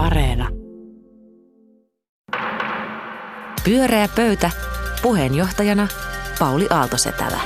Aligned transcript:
Areena. 0.00 0.48
Pyöreä 3.64 4.08
pöytä. 4.16 4.50
Puheenjohtajana 5.02 5.88
Pauli 6.38 6.66
Aaltosetälä. 6.70 7.40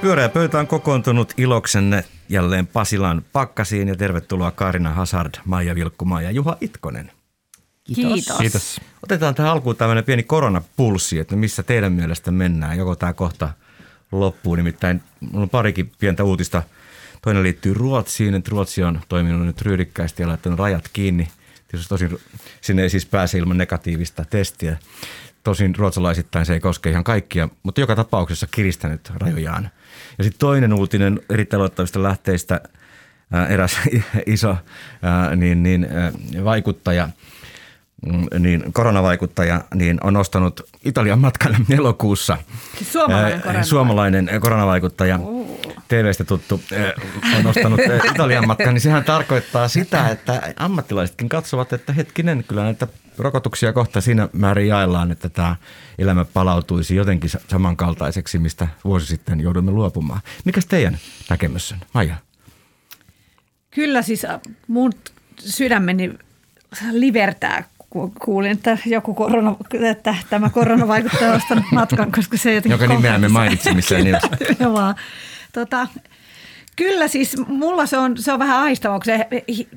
Pyöreä 0.00 0.28
pöytä 0.28 0.58
on 0.58 0.66
kokoontunut 0.66 1.32
iloksenne 1.36 2.04
jälleen 2.28 2.66
Pasilan 2.66 3.22
pakkasiin 3.32 3.88
ja 3.88 3.96
tervetuloa 3.96 4.50
Karina 4.50 4.90
Hazard, 4.90 5.34
Maija 5.44 5.74
Vilkkumaa 5.74 6.22
ja 6.22 6.30
Juha 6.30 6.56
Itkonen. 6.60 7.12
Kiitos. 7.84 8.36
Kiitos. 8.38 8.80
Otetaan 9.02 9.34
tähän 9.34 9.52
alkuun 9.52 9.76
tämmöinen 9.76 10.04
pieni 10.04 10.22
koronapulssi, 10.22 11.18
että 11.18 11.36
missä 11.36 11.62
teidän 11.62 11.92
mielestä 11.92 12.30
mennään. 12.30 12.78
Joko 12.78 12.96
tämä 12.96 13.12
kohta 13.12 13.50
loppuu, 14.12 14.54
nimittäin 14.54 15.02
on 15.32 15.50
parikin 15.50 15.92
pientä 15.98 16.24
uutista. 16.24 16.62
Toinen 17.24 17.42
liittyy 17.42 17.74
Ruotsiin, 17.74 18.34
että 18.34 18.50
Ruotsi 18.50 18.82
on 18.82 19.00
toiminut 19.08 19.46
nyt 19.46 19.62
ryhdikkäästi 19.62 20.22
ja 20.22 20.28
laittanut 20.28 20.58
rajat 20.58 20.88
kiinni. 20.92 21.28
Tietysti 21.68 21.88
tosin 21.88 22.18
sinne 22.60 22.82
ei 22.82 22.90
siis 22.90 23.06
pääse 23.06 23.38
ilman 23.38 23.58
negatiivista 23.58 24.24
testiä. 24.30 24.76
Tosin 25.44 25.76
ruotsalaisittain 25.76 26.46
se 26.46 26.54
ei 26.54 26.60
koske 26.60 26.90
ihan 26.90 27.04
kaikkia, 27.04 27.48
mutta 27.62 27.80
joka 27.80 27.96
tapauksessa 27.96 28.46
kiristänyt 28.50 29.12
rajojaan. 29.14 29.70
Ja 30.18 30.24
sitten 30.24 30.38
toinen 30.38 30.72
uutinen 30.72 31.20
erittäin 31.30 31.58
luottavista 31.58 32.02
lähteistä, 32.02 32.60
ää, 33.32 33.46
eräs 33.46 33.78
iso 34.26 34.56
ää, 35.02 35.36
niin, 35.36 35.62
niin, 35.62 35.86
ää, 35.90 36.12
vaikuttaja– 36.44 37.08
Mm, 38.06 38.26
niin 38.38 38.72
koronavaikuttaja 38.72 39.64
niin 39.74 39.98
on 40.04 40.12
nostanut 40.12 40.60
Italian 40.84 41.18
matkan 41.18 41.56
elokuussa. 41.70 42.38
Suomalainen 42.82 43.40
koronavaikuttaja. 43.40 43.64
Suomalainen 43.64 44.30
koronavaikuttaja, 44.40 45.18
TVstä 45.92 46.24
tuttu, 46.24 46.60
ää, 46.78 46.92
on 47.36 47.44
nostanut 47.44 47.80
ää, 47.80 48.10
Italian 48.10 48.46
matkan, 48.46 48.74
niin 48.74 48.80
sehän 48.80 49.04
tarkoittaa 49.04 49.68
sitä, 49.68 50.08
että 50.08 50.52
ammattilaisetkin 50.56 51.28
katsovat, 51.28 51.72
että 51.72 51.92
hetkinen, 51.92 52.44
kyllä 52.48 52.62
näitä 52.62 52.86
rokotuksia 53.18 53.72
kohta 53.72 54.00
siinä 54.00 54.28
määrin 54.32 54.68
jaellaan, 54.68 55.10
että 55.10 55.28
tämä 55.28 55.56
elämä 55.98 56.24
palautuisi 56.24 56.96
jotenkin 56.96 57.30
sa- 57.30 57.40
samankaltaiseksi, 57.48 58.38
mistä 58.38 58.68
vuosi 58.84 59.06
sitten 59.06 59.40
joudumme 59.40 59.70
luopumaan. 59.70 60.20
Mikäs 60.44 60.66
teidän 60.66 60.98
näkemys 61.30 61.72
on, 61.72 61.78
Maija? 61.94 62.14
Kyllä 63.70 64.02
siis 64.02 64.24
äh, 64.24 64.40
mun 64.68 64.92
sydämeni 65.38 66.12
livertää, 66.92 67.64
kuulin, 68.24 68.50
että 68.50 68.78
joku 68.86 69.14
korona, 69.14 69.56
että 69.90 70.14
tämä 70.30 70.50
korona 70.50 70.88
vaikuttaa 70.88 71.34
ostanut 71.34 71.64
matkan, 71.72 72.12
koska 72.12 72.36
se 72.36 72.54
jotenkin 72.54 72.80
Joka 72.80 72.94
nimeä 72.94 73.18
me 73.18 73.28
konkreettisesti- 73.28 73.32
mainitsi 73.32 73.74
missään 73.74 74.04
nimessä. 74.08 74.28
Tota, 75.52 75.86
kyllä 76.76 77.08
siis 77.08 77.36
mulla 77.46 77.86
se 77.86 77.98
on, 77.98 78.18
se 78.18 78.32
on 78.32 78.38
vähän 78.38 78.58
aistava, 78.58 78.98
kun 78.98 79.04
se 79.04 79.28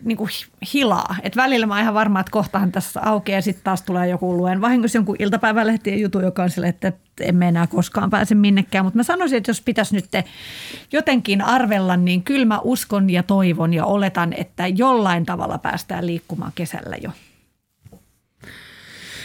niin 0.04 0.18
kuin 0.18 0.30
hilaa. 0.74 1.16
Et 1.24 1.36
välillä 1.36 1.66
mä 1.66 1.74
oon 1.74 1.82
ihan 1.82 1.94
varma, 1.94 2.20
että 2.20 2.32
kohtahan 2.32 2.72
tässä 2.72 3.02
aukeaa 3.04 3.38
ja 3.38 3.42
sitten 3.42 3.64
taas 3.64 3.82
tulee 3.82 4.08
joku 4.08 4.38
luen 4.38 4.62
vahingossa 4.62 4.98
jonkun 4.98 5.16
iltapäivälehtien 5.20 6.02
jutu, 6.02 6.20
joka 6.20 6.44
on 6.44 6.50
sille, 6.50 6.68
että 6.68 6.94
emme 7.22 7.48
enää 7.48 7.68
koskaan 7.68 8.10
pääse 8.10 8.36
minnekään. 8.36 8.86
Mutta 8.86 8.98
mä 8.98 9.04
sanoisin, 9.04 9.38
että 9.38 9.50
jos 9.50 9.62
pitäisi 9.62 9.96
nyt 9.96 10.10
jotenkin 10.92 11.42
arvella, 11.42 11.98
niin 11.98 12.24
kyllä 12.24 12.46
mä 12.46 12.60
uskon 12.64 13.10
ja 13.10 13.24
toivon 13.24 13.74
ja 13.74 13.86
oletan, 13.86 14.34
että 14.34 14.68
jollain 14.68 15.26
tavalla 15.26 15.58
päästään 15.58 16.08
liikkumaan 16.08 16.52
kesällä 16.56 16.96
jo. 17.02 17.10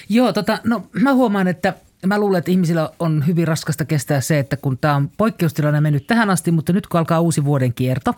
Joo, 0.09 0.33
tota, 0.33 0.59
no 0.65 0.83
mä 0.93 1.15
huomaan, 1.15 1.49
että 1.49 1.75
mä 2.07 2.19
luulen, 2.19 2.39
että 2.39 2.51
ihmisillä 2.51 2.91
on 2.99 3.27
hyvin 3.27 3.49
raskasta 3.49 3.85
kestää 3.85 4.21
se, 4.21 4.39
että 4.39 4.57
kun 4.57 4.79
tämä 4.79 4.95
on 4.95 5.11
poikkeustilanne 5.17 5.81
mennyt 5.81 6.07
tähän 6.07 6.31
asti, 6.31 6.51
mutta 6.51 6.73
nyt 6.73 6.87
kun 6.87 6.99
alkaa 6.99 7.21
uusi 7.21 7.45
vuoden 7.45 7.75
kierto, 7.75 8.15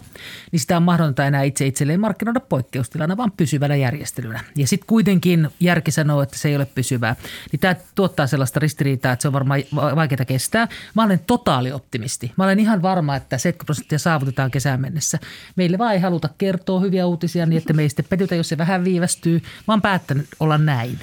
niin 0.53 0.61
sitä 0.61 0.77
on 0.77 0.83
mahdotonta 0.83 1.27
enää 1.27 1.43
itse 1.43 1.67
itselleen 1.67 2.01
markkinoida 2.01 2.41
poikkeustilana, 2.41 3.17
vaan 3.17 3.33
pysyvänä 3.37 3.77
järjestelynä. 3.77 4.41
Ja 4.57 4.67
sitten 4.67 4.87
kuitenkin 4.87 5.49
järki 5.61 5.91
sanoo, 5.91 6.23
että 6.23 6.39
se 6.39 6.49
ei 6.49 6.57
ole 6.57 6.67
pysyvää. 6.67 7.17
Niin 7.53 7.61
tämä 7.61 7.77
tuottaa 7.95 8.27
sellaista 8.27 8.61
ristiriitaa, 8.61 9.13
että 9.13 9.23
se 9.23 9.29
on 9.29 9.33
varmaan 9.35 9.61
va- 9.75 9.97
vaikeaa 9.97 10.25
kestää. 10.27 10.69
Mä 10.95 11.05
olen 11.05 11.21
totaalioptimisti. 11.27 12.33
Mä 12.37 12.45
olen 12.45 12.61
ihan 12.61 12.83
varma, 12.83 13.17
että 13.17 13.39
70 13.39 13.65
prosenttia 13.67 13.99
saavutetaan 13.99 14.51
kesään 14.51 14.81
mennessä. 14.81 15.19
Meille 15.57 15.79
vaan 15.79 15.95
ei 15.95 16.01
haluta 16.01 16.29
kertoa 16.39 16.81
hyviä 16.81 17.07
uutisia 17.07 17.47
niin, 17.47 17.59
että 17.59 17.73
me 17.73 17.83
ei 17.83 17.89
sitten 17.89 18.05
petytä, 18.09 18.35
jos 18.35 18.49
se 18.49 18.59
vähän 18.59 18.85
viivästyy. 18.85 19.43
Mä 19.69 19.75
oon 19.75 19.83
päättänyt 19.83 20.27
olla 20.41 20.59
näin. 20.59 20.99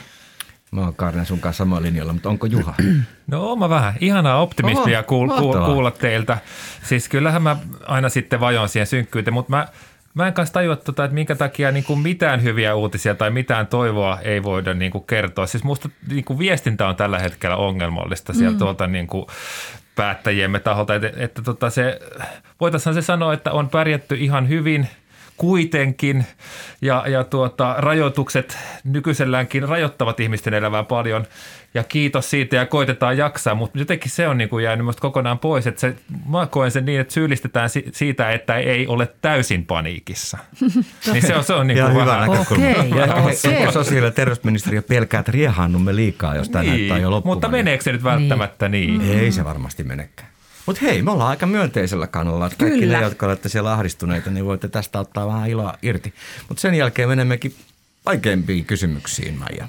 Mä 0.71 0.81
oon 0.81 0.95
Karne 0.95 1.25
sun 1.25 1.39
kanssa 1.39 1.63
samalla 1.63 1.81
linjalla, 1.81 2.13
mutta 2.13 2.29
onko 2.29 2.47
Juha? 2.47 2.73
No 3.27 3.55
mä 3.55 3.69
vähän. 3.69 3.93
Ihanaa 3.99 4.41
optimismia 4.41 4.99
Oho, 4.99 5.07
kuul, 5.07 5.27
kuul, 5.27 5.65
kuulla 5.65 5.91
teiltä. 5.91 6.37
Siis 6.83 7.09
kyllähän 7.09 7.41
mä 7.41 7.57
aina 7.85 8.09
sitten 8.09 8.39
vajoan 8.39 8.69
siihen 8.69 8.87
synkkyyteen, 8.87 9.33
mutta 9.33 9.49
mä, 9.49 9.67
mä 10.13 10.27
en 10.27 10.33
kanssa 10.33 10.53
tajua, 10.53 10.75
tota, 10.75 11.03
että 11.03 11.15
minkä 11.15 11.35
takia 11.35 11.71
niin 11.71 11.83
kuin 11.83 11.99
mitään 11.99 12.43
hyviä 12.43 12.75
uutisia 12.75 13.15
tai 13.15 13.29
mitään 13.29 13.67
toivoa 13.67 14.19
ei 14.19 14.43
voida 14.43 14.73
niin 14.73 14.91
kuin 14.91 15.03
kertoa. 15.03 15.47
Siis 15.47 15.63
musta 15.63 15.89
niin 16.09 16.25
kuin 16.25 16.39
viestintä 16.39 16.87
on 16.87 16.95
tällä 16.95 17.19
hetkellä 17.19 17.55
ongelmallista 17.55 18.33
sieltä 18.33 18.53
mm. 18.53 18.59
tuolta 18.59 18.87
niin 18.87 19.07
kuin 19.07 19.25
päättäjiemme 19.95 20.59
taholta. 20.59 20.95
Että, 20.95 21.11
että 21.15 21.41
tota 21.41 21.69
se, 21.69 21.99
voitaisiin 22.59 22.93
se 22.95 23.01
sanoa, 23.01 23.33
että 23.33 23.51
on 23.51 23.69
pärjätty 23.69 24.15
ihan 24.15 24.49
hyvin– 24.49 24.87
kuitenkin 25.39 26.25
ja, 26.81 27.03
ja 27.07 27.23
tuota, 27.23 27.75
rajoitukset 27.77 28.57
nykyiselläänkin 28.83 29.69
rajoittavat 29.69 30.19
ihmisten 30.19 30.53
elämää 30.53 30.83
paljon 30.83 31.25
ja 31.73 31.83
kiitos 31.83 32.29
siitä 32.29 32.55
ja 32.55 32.65
koitetaan 32.65 33.17
jaksaa, 33.17 33.55
mutta 33.55 33.79
jotenkin 33.79 34.11
se 34.11 34.27
on 34.27 34.37
niin 34.37 34.49
kuin 34.49 34.63
jäänyt 34.63 34.85
musta 34.85 35.01
kokonaan 35.01 35.39
pois, 35.39 35.67
että 35.67 35.81
se, 35.81 35.95
mä 36.29 36.47
koen 36.47 36.71
sen 36.71 36.85
niin, 36.85 37.01
että 37.01 37.13
syyllistetään 37.13 37.69
si- 37.69 37.89
siitä, 37.91 38.31
että 38.31 38.57
ei 38.57 38.87
ole 38.87 39.11
täysin 39.21 39.65
paniikissa. 39.65 40.37
niin 41.13 41.27
se 41.27 41.35
on, 41.35 41.43
se 41.43 41.53
on 41.53 41.67
niin 41.67 41.79
kuin 41.79 41.93
hyvä 41.93 42.05
vähän, 42.05 42.31
näkökulma. 42.31 42.69
Okei, 42.69 42.89
ja 42.89 43.03
ehkä, 43.03 43.15
okei. 43.15 43.53
ehkä 43.53 43.71
sosiaali- 43.71 44.07
ja 44.07 44.11
terveysministeriö 44.11 44.81
pelkää, 44.81 45.19
että 45.19 45.31
riehaannumme 45.31 45.95
liikaa, 45.95 46.35
jos 46.35 46.49
tämä 46.49 46.63
näyttää 46.63 46.97
jo 46.97 47.03
niin, 47.03 47.11
loppumaan. 47.11 47.37
mutta 47.37 47.47
meneekö 47.47 47.83
se 47.83 47.91
nyt 47.91 48.03
välttämättä 48.03 48.69
niin? 48.69 48.97
niin? 48.97 49.19
Ei 49.19 49.31
se 49.31 49.43
varmasti 49.43 49.83
menekään. 49.83 50.29
Mutta 50.65 50.81
hei, 50.85 51.01
me 51.01 51.11
ollaan 51.11 51.29
aika 51.29 51.45
myönteisellä 51.45 52.07
kannalla. 52.07 52.45
Että 52.45 52.57
kaikki 52.57 52.79
Kyllä. 52.79 52.97
ne, 52.97 53.03
jotka 53.03 53.25
olette 53.25 53.49
siellä 53.49 53.73
ahdistuneita, 53.73 54.31
niin 54.31 54.45
voitte 54.45 54.67
tästä 54.67 54.99
ottaa 54.99 55.27
vähän 55.27 55.49
iloa 55.49 55.73
irti. 55.81 56.13
Mutta 56.47 56.61
sen 56.61 56.73
jälkeen 56.73 57.09
menemmekin 57.09 57.53
vaikeimpiin 58.05 58.65
kysymyksiin, 58.65 59.37
Maija. 59.39 59.67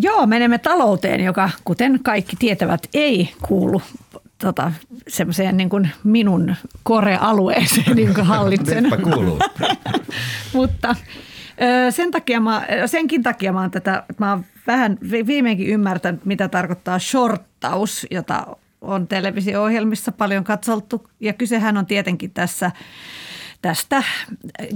Joo, 0.00 0.26
menemme 0.26 0.58
talouteen, 0.58 1.24
joka 1.24 1.50
kuten 1.64 2.00
kaikki 2.02 2.36
tietävät 2.36 2.88
ei 2.94 3.34
kuulu 3.42 3.82
tota, 4.38 4.72
semmoiseen 5.08 5.56
niin 5.56 5.68
kuin 5.68 5.90
minun 6.04 6.54
kore-alueeseen, 6.82 7.98
jonka 7.98 8.24
hallitsen. 8.24 8.82
Nytpä 8.82 8.96
kuuluu. 8.96 9.38
Mutta 10.54 10.96
sen 11.90 12.10
takia 12.10 12.40
mä, 12.40 12.66
senkin 12.86 13.22
takia 13.22 13.52
mä 13.52 13.60
oon 13.60 13.70
tätä, 13.70 14.02
mä 14.18 14.30
oon 14.30 14.44
vähän 14.66 14.98
vi- 15.10 15.26
viimeinkin 15.26 15.68
ymmärtänyt, 15.68 16.24
mitä 16.24 16.48
tarkoittaa 16.48 16.98
shorttaus, 16.98 18.06
jota 18.10 18.46
on 18.80 19.06
televisio-ohjelmissa 19.06 20.12
paljon 20.12 20.44
katsottu. 20.44 21.10
Ja 21.20 21.32
kysehän 21.32 21.76
on 21.76 21.86
tietenkin 21.86 22.30
tässä 22.30 22.70
tästä 23.62 24.02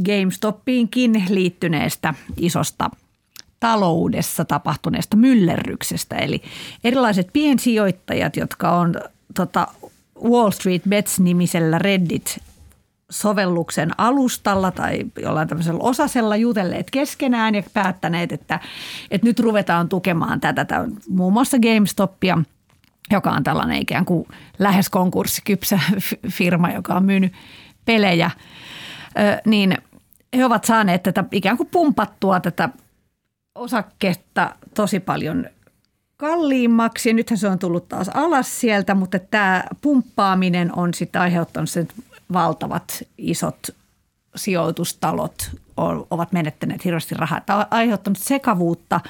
GameStopiinkin 0.05 1.25
liittyneestä 1.29 2.15
isosta 2.37 2.91
taloudessa 3.61 4.45
tapahtuneesta 4.45 5.17
myllerryksestä. 5.17 6.17
Eli 6.17 6.43
erilaiset 6.85 7.29
piensijoittajat, 7.33 8.37
jotka 8.37 8.71
on 8.71 8.95
tota, 9.35 9.69
Wall 10.25 10.51
Street 10.51 10.83
Bets-nimisellä 10.89 11.79
Reddit 11.79 12.39
sovelluksen 13.11 13.91
alustalla 13.99 14.71
tai 14.71 15.05
jollain 15.23 15.49
tämmöisellä 15.49 15.81
osasella 15.83 16.37
jutelleet 16.37 16.91
keskenään 16.91 17.55
ja 17.55 17.63
päättäneet, 17.75 18.33
että, 18.33 18.61
että 19.11 19.27
nyt 19.27 19.41
ruvetaan 19.41 19.89
tukemaan 19.89 20.41
tätä, 20.41 20.65
tätä 20.65 20.89
muun 21.09 21.33
muassa 21.33 21.59
GameStopia, 21.59 22.39
joka 23.13 23.31
on 23.31 23.45
tällainen 23.45 23.83
ikään 23.83 24.05
kuin 24.05 24.29
lähes 24.59 24.91
konkurssikypsä 24.91 25.79
firma, 26.31 26.71
joka 26.71 26.95
on 26.95 27.05
myynyt 27.05 27.33
pelejä, 27.85 28.31
niin 29.45 29.79
he 30.37 30.45
ovat 30.45 30.65
saaneet 30.65 31.03
tätä 31.03 31.25
ikään 31.33 31.57
kuin 31.57 31.69
pumpattua 31.73 32.41
tätä 32.41 32.69
osaketta 33.55 34.55
tosi 34.75 35.01
paljon 35.01 35.47
kalliimmaksi. 36.17 37.13
Nythän 37.13 37.39
se 37.39 37.49
on 37.49 37.59
tullut 37.59 37.89
taas 37.89 38.09
alas 38.09 38.61
sieltä, 38.61 38.95
mutta 38.95 39.19
tämä 39.19 39.65
pumppaaminen 39.81 40.77
on 40.77 40.95
sitten 40.95 41.23
aiheuttanut 41.23 41.71
sen, 41.71 41.89
valtavat 42.33 43.03
isot 43.19 43.59
sijoitustalot 44.37 45.51
ovat 46.11 46.33
menettäneet 46.33 46.85
hirveästi 46.85 47.15
rahaa. 47.15 47.41
Tämä 47.41 47.59
on 47.59 47.65
aiheuttanut 47.71 48.19
sekavuutta 48.19 49.01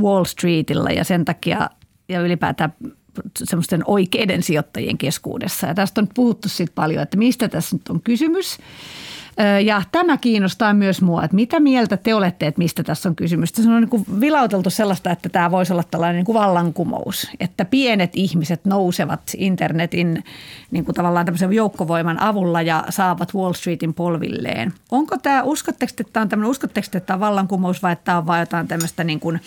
Wall 0.00 0.24
Streetillä 0.24 0.90
ja 0.90 1.04
sen 1.04 1.24
takia 1.24 1.70
ja 2.12 2.20
ylipäätään 2.20 2.74
semmoisten 3.44 3.82
oikeiden 3.86 4.42
sijoittajien 4.42 4.98
keskuudessa. 4.98 5.66
Ja 5.66 5.74
tästä 5.74 6.00
on 6.00 6.08
puhuttu 6.14 6.48
sitten 6.48 6.74
paljon, 6.74 7.02
että 7.02 7.16
mistä 7.16 7.48
tässä 7.48 7.76
nyt 7.76 7.88
on 7.88 8.02
kysymys. 8.02 8.58
Ja 9.64 9.82
tämä 9.92 10.16
kiinnostaa 10.16 10.74
myös 10.74 11.02
mua, 11.02 11.24
että 11.24 11.34
mitä 11.34 11.60
mieltä 11.60 11.96
te 11.96 12.14
olette, 12.14 12.46
että 12.46 12.58
mistä 12.58 12.82
tässä 12.82 13.08
on 13.08 13.16
kysymys. 13.16 13.52
Tässä 13.52 13.70
on 13.70 13.80
niin 13.80 13.88
kuin 13.88 14.04
vilauteltu 14.20 14.70
sellaista, 14.70 15.10
että 15.10 15.28
tämä 15.28 15.50
voisi 15.50 15.72
olla 15.72 15.84
tällainen 15.90 16.16
niin 16.16 16.24
kuin 16.24 16.38
vallankumous, 16.38 17.26
että 17.40 17.64
pienet 17.64 18.10
ihmiset 18.14 18.64
nousevat 18.64 19.20
internetin 19.36 20.24
niin 20.70 20.84
kuin 20.84 20.94
tavallaan 20.94 21.26
tämmöisen 21.26 21.52
joukkovoiman 21.52 22.22
avulla 22.22 22.62
ja 22.62 22.84
saavat 22.88 23.34
Wall 23.34 23.52
Streetin 23.52 23.94
polvilleen. 23.94 24.72
Onko 24.90 25.18
tämä, 25.18 25.42
uskotteko, 25.42 25.90
että 25.98 26.12
tämä 26.12 26.22
on 26.22 26.28
tämmöinen, 26.28 26.50
uskotteko, 26.50 26.84
että 26.84 27.00
tämä 27.00 27.14
on 27.14 27.20
vallankumous 27.20 27.82
vai 27.82 27.92
että 27.92 28.04
tämä 28.04 28.18
on 28.18 28.26
vain 28.26 28.40
jotain 28.40 28.68
tämmöistä 28.68 29.04
niin 29.04 29.20
kuin 29.20 29.40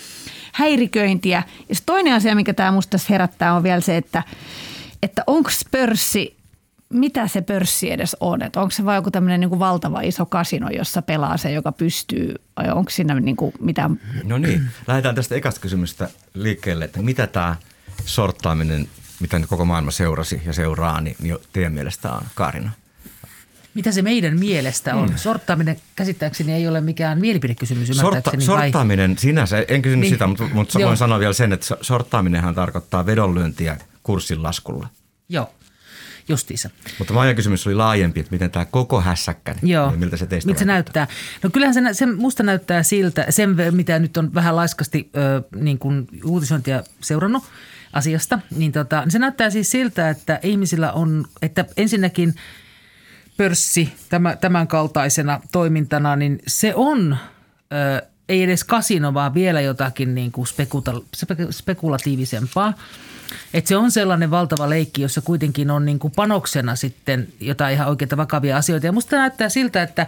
häiriköintiä? 0.53 1.43
Ja 1.69 1.75
se 1.75 1.83
toinen 1.85 2.13
asia, 2.13 2.35
mikä 2.35 2.53
tämä 2.53 2.71
musta 2.71 2.97
herättää 3.09 3.53
on 3.53 3.63
vielä 3.63 3.81
se, 3.81 3.97
että, 3.97 4.23
että 5.03 5.23
onko 5.27 5.49
pörssi 5.71 6.44
mitä 6.89 7.27
se 7.27 7.41
pörssi 7.41 7.91
edes 7.91 8.17
on? 8.19 8.41
Että 8.41 8.61
onko 8.61 8.71
se 8.71 8.85
vain 8.85 8.95
joku 8.95 9.11
tämmöinen 9.11 9.39
niin 9.39 9.49
kuin 9.49 9.59
valtava 9.59 10.01
iso 10.01 10.25
kasino, 10.25 10.69
jossa 10.69 11.01
pelaa 11.01 11.37
se, 11.37 11.51
joka 11.51 11.71
pystyy, 11.71 12.35
vai 12.57 12.71
onko 12.71 12.89
siinä 12.89 13.19
niin 13.19 13.35
kuin 13.35 13.53
mitään? 13.59 13.99
No 14.23 14.37
niin, 14.37 14.61
lähdetään 14.87 15.15
tästä 15.15 15.35
ekasta 15.35 15.61
kysymystä 15.61 16.09
liikkeelle, 16.33 16.85
että 16.85 17.01
mitä 17.01 17.27
tämä 17.27 17.55
sorttaaminen, 18.05 18.87
mitä 19.19 19.39
nyt 19.39 19.49
koko 19.49 19.65
maailma 19.65 19.91
seurasi 19.91 20.41
ja 20.45 20.53
seuraa, 20.53 21.01
niin, 21.01 21.15
teidän 21.53 21.73
mielestä 21.73 22.11
on 22.11 22.21
Kaarina? 22.35 22.71
Mitä 23.73 23.91
se 23.91 24.01
meidän 24.01 24.39
mielestä 24.39 24.95
on? 24.95 25.09
Mm. 25.09 25.17
Sorttaaminen 25.17 25.77
käsittääkseni 25.95 26.53
ei 26.53 26.67
ole 26.67 26.81
mikään 26.81 27.19
mielipidekysymys 27.19 27.87
Sortta, 27.87 28.07
ymmärtääkseni. 28.07 28.47
vai? 28.47 28.61
sorttaaminen 28.63 29.17
sinänsä, 29.17 29.65
en 29.67 29.81
kysynyt 29.81 30.01
Niin. 30.01 30.13
sitä, 30.13 30.27
mutta, 30.27 30.43
mutta 30.53 30.79
Joo. 30.79 30.87
voin 30.87 30.97
sanoa 30.97 31.19
vielä 31.19 31.33
sen, 31.33 31.53
että 31.53 31.65
so- 31.65 31.77
sorttaaminenhan 31.81 32.55
tarkoittaa 32.55 33.05
vedonlyöntiä 33.05 33.77
kurssin 34.03 34.43
laskulla. 34.43 34.87
Joo, 35.29 35.49
justiinsa. 36.29 36.69
Mutta 36.99 37.13
Maija 37.13 37.33
kysymys 37.33 37.67
oli 37.67 37.75
laajempi, 37.75 38.19
että 38.19 38.31
miten 38.31 38.51
tämä 38.51 38.65
koko 38.65 39.01
hässäkkä, 39.01 39.55
Joo. 39.63 39.89
niin 39.89 39.99
miltä 39.99 40.17
se 40.17 40.25
teistä 40.25 40.47
Miltä 40.47 40.59
se 40.59 40.65
näyttää? 40.65 41.07
No 41.43 41.49
kyllähän 41.49 41.73
se, 41.73 41.81
se 41.93 42.05
musta 42.05 42.43
näyttää 42.43 42.83
siltä, 42.83 43.25
sen 43.29 43.55
mitä 43.71 43.99
nyt 43.99 44.17
on 44.17 44.33
vähän 44.33 44.55
laiskasti 44.55 45.09
ö, 45.17 45.43
niin 45.55 45.79
kuin 45.79 46.07
uutisointia 46.25 46.83
seurannut 47.01 47.43
asiasta, 47.93 48.39
niin 48.55 48.71
tota, 48.71 49.03
se 49.09 49.19
näyttää 49.19 49.49
siis 49.49 49.71
siltä, 49.71 50.09
että 50.09 50.39
ihmisillä 50.43 50.91
on, 50.91 51.25
että 51.41 51.65
ensinnäkin 51.77 52.35
pörssi 53.37 53.93
tämä, 54.09 54.35
tämän 54.35 54.67
kaltaisena 54.67 55.41
toimintana, 55.51 56.15
niin 56.15 56.39
se 56.47 56.75
on 56.75 57.17
ö, 57.73 58.07
ei 58.29 58.43
edes 58.43 58.63
kasino, 58.63 59.13
vaan 59.13 59.33
vielä 59.33 59.61
jotakin 59.61 60.15
niin 60.15 60.31
kuin 60.31 60.47
spekuta- 60.47 61.51
spekulatiivisempaa. 61.51 62.73
Et 63.53 63.67
se 63.67 63.77
on 63.77 63.91
sellainen 63.91 64.31
valtava 64.31 64.69
leikki, 64.69 65.01
jossa 65.01 65.21
kuitenkin 65.21 65.71
on 65.71 65.85
niin 65.85 65.99
kuin 65.99 66.13
panoksena 66.15 66.75
sitten 66.75 67.27
jotain 67.39 67.73
ihan 67.73 67.87
oikeita 67.87 68.17
vakavia 68.17 68.57
asioita. 68.57 68.85
Ja 68.85 68.91
musta 68.91 69.15
näyttää 69.15 69.49
siltä, 69.49 69.83
että, 69.83 70.07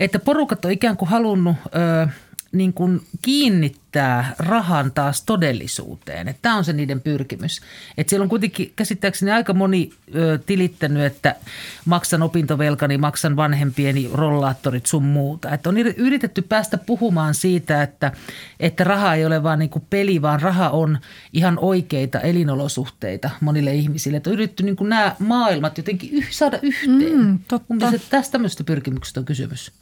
että 0.00 0.18
porukat 0.18 0.64
on 0.64 0.70
ikään 0.70 0.96
kuin 0.96 1.08
halunnut 1.08 1.56
ö, 1.66 2.08
niin 2.54 2.72
kuin 2.72 3.00
kiinnittää 3.22 4.34
rahan 4.38 4.92
taas 4.92 5.22
todellisuuteen. 5.22 6.34
Tämä 6.42 6.56
on 6.56 6.64
se 6.64 6.72
niiden 6.72 7.00
pyrkimys. 7.00 7.60
Et 7.98 8.08
siellä 8.08 8.22
on 8.22 8.28
kuitenkin 8.28 8.72
käsittääkseni 8.76 9.30
aika 9.30 9.52
moni 9.52 9.92
ö, 10.14 10.38
tilittänyt, 10.46 11.02
että 11.02 11.36
maksan 11.84 12.22
opintovelkani, 12.22 12.98
maksan 12.98 13.36
vanhempieni 13.36 14.10
rollaattorit 14.12 14.86
sun 14.86 15.04
muuta. 15.04 15.50
Et 15.50 15.66
on 15.66 15.78
yritetty 15.78 16.42
päästä 16.42 16.78
puhumaan 16.78 17.34
siitä, 17.34 17.82
että, 17.82 18.12
että 18.60 18.84
raha 18.84 19.14
ei 19.14 19.26
ole 19.26 19.42
vaan 19.42 19.58
niin 19.58 19.70
kuin 19.70 19.84
peli, 19.90 20.22
vaan 20.22 20.42
raha 20.42 20.70
on 20.70 20.98
ihan 21.32 21.58
oikeita 21.58 22.20
elinolosuhteita 22.20 23.30
monille 23.40 23.74
ihmisille. 23.74 24.16
Et 24.16 24.26
on 24.26 24.32
yritetty 24.32 24.62
niin 24.62 24.76
kuin 24.76 24.88
nämä 24.88 25.16
maailmat 25.18 25.78
jotenkin 25.78 26.10
yh, 26.12 26.26
saada 26.30 26.58
yhteen. 26.62 27.16
Mm, 27.16 27.38
totta. 27.48 27.66
Mun 27.68 27.78
mielestä 27.78 28.06
tästä 28.10 28.32
tämmöistä 28.32 28.64
pyrkimyksestä 28.64 29.20
on 29.20 29.26
kysymys. 29.26 29.72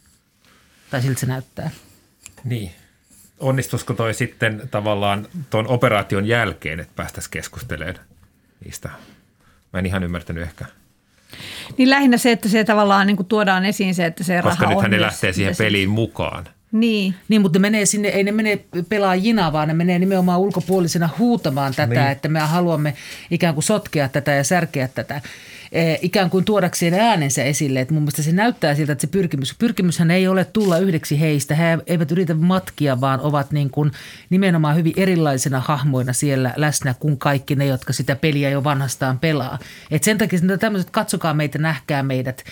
Tai 0.90 1.02
siltä 1.02 1.20
se 1.20 1.26
näyttää. 1.26 1.70
Niin. 2.44 2.70
Onnistuisiko 3.40 3.94
toi 3.94 4.14
sitten 4.14 4.68
tavallaan 4.70 5.26
tuon 5.50 5.68
operaation 5.68 6.26
jälkeen, 6.26 6.80
että 6.80 6.92
päästäisiin 6.96 7.30
keskustelemaan 7.30 7.98
niistä? 8.64 8.88
Mä 9.72 9.78
en 9.78 9.86
ihan 9.86 10.04
ymmärtänyt 10.04 10.42
ehkä. 10.42 10.64
Niin 11.78 11.90
lähinnä 11.90 12.18
se, 12.18 12.32
että 12.32 12.48
se 12.48 12.64
tavallaan 12.64 13.06
niin 13.06 13.16
kuin 13.16 13.26
tuodaan 13.26 13.64
esiin 13.64 13.94
se, 13.94 14.06
että 14.06 14.24
se 14.24 14.42
Koska 14.42 14.64
raha 14.64 14.66
on 14.66 14.76
nythän 14.76 14.90
ne 14.90 15.00
lähtee 15.00 15.32
siihen 15.32 15.54
se- 15.54 15.64
peliin 15.64 15.90
mukaan. 15.90 16.48
Niin. 16.72 17.14
Niin, 17.28 17.42
mutta 17.42 17.58
ne 17.58 17.60
menee 17.60 17.86
sinne, 17.86 18.08
ei 18.08 18.24
ne 18.24 18.32
mene 18.32 18.64
pelaajina, 18.88 19.52
vaan 19.52 19.68
ne 19.68 19.74
menee 19.74 19.98
nimenomaan 19.98 20.40
ulkopuolisena 20.40 21.08
huutamaan 21.18 21.74
tätä, 21.74 21.94
niin. 21.94 22.10
että 22.10 22.28
me 22.28 22.40
haluamme 22.40 22.94
ikään 23.30 23.54
kuin 23.54 23.64
sotkea 23.64 24.08
tätä 24.08 24.30
ja 24.30 24.44
särkeä 24.44 24.88
tätä. 24.88 25.20
Eh, 25.72 25.98
ikään 26.02 26.30
kuin 26.30 26.44
tuodakseen 26.44 26.94
äänensä 26.94 27.44
esille. 27.44 27.80
Että 27.80 27.94
mun 27.94 28.02
mielestä 28.02 28.22
se 28.22 28.32
näyttää 28.32 28.74
siltä, 28.74 28.92
että 28.92 29.00
se 29.00 29.06
pyrkimys, 29.06 29.54
pyrkimyshän 29.58 30.10
ei 30.10 30.28
ole 30.28 30.44
tulla 30.44 30.78
yhdeksi 30.78 31.20
heistä. 31.20 31.54
He 31.54 31.78
eivät 31.86 32.12
yritä 32.12 32.34
matkia, 32.34 33.00
vaan 33.00 33.20
ovat 33.20 33.52
niin 33.52 33.70
kuin 33.70 33.90
nimenomaan 34.30 34.76
hyvin 34.76 34.92
erilaisena 34.96 35.60
hahmoina 35.60 36.12
siellä 36.12 36.54
läsnä 36.56 36.94
kuin 37.00 37.18
kaikki 37.18 37.54
ne, 37.56 37.66
jotka 37.66 37.92
sitä 37.92 38.16
peliä 38.16 38.50
jo 38.50 38.64
vanhastaan 38.64 39.18
pelaa. 39.18 39.58
Et 39.90 40.02
sen 40.02 40.18
takia 40.18 40.38
tämmöiset, 40.60 40.90
katsokaa 40.90 41.34
meitä, 41.34 41.58
nähkää 41.58 42.02
meidät, 42.02 42.44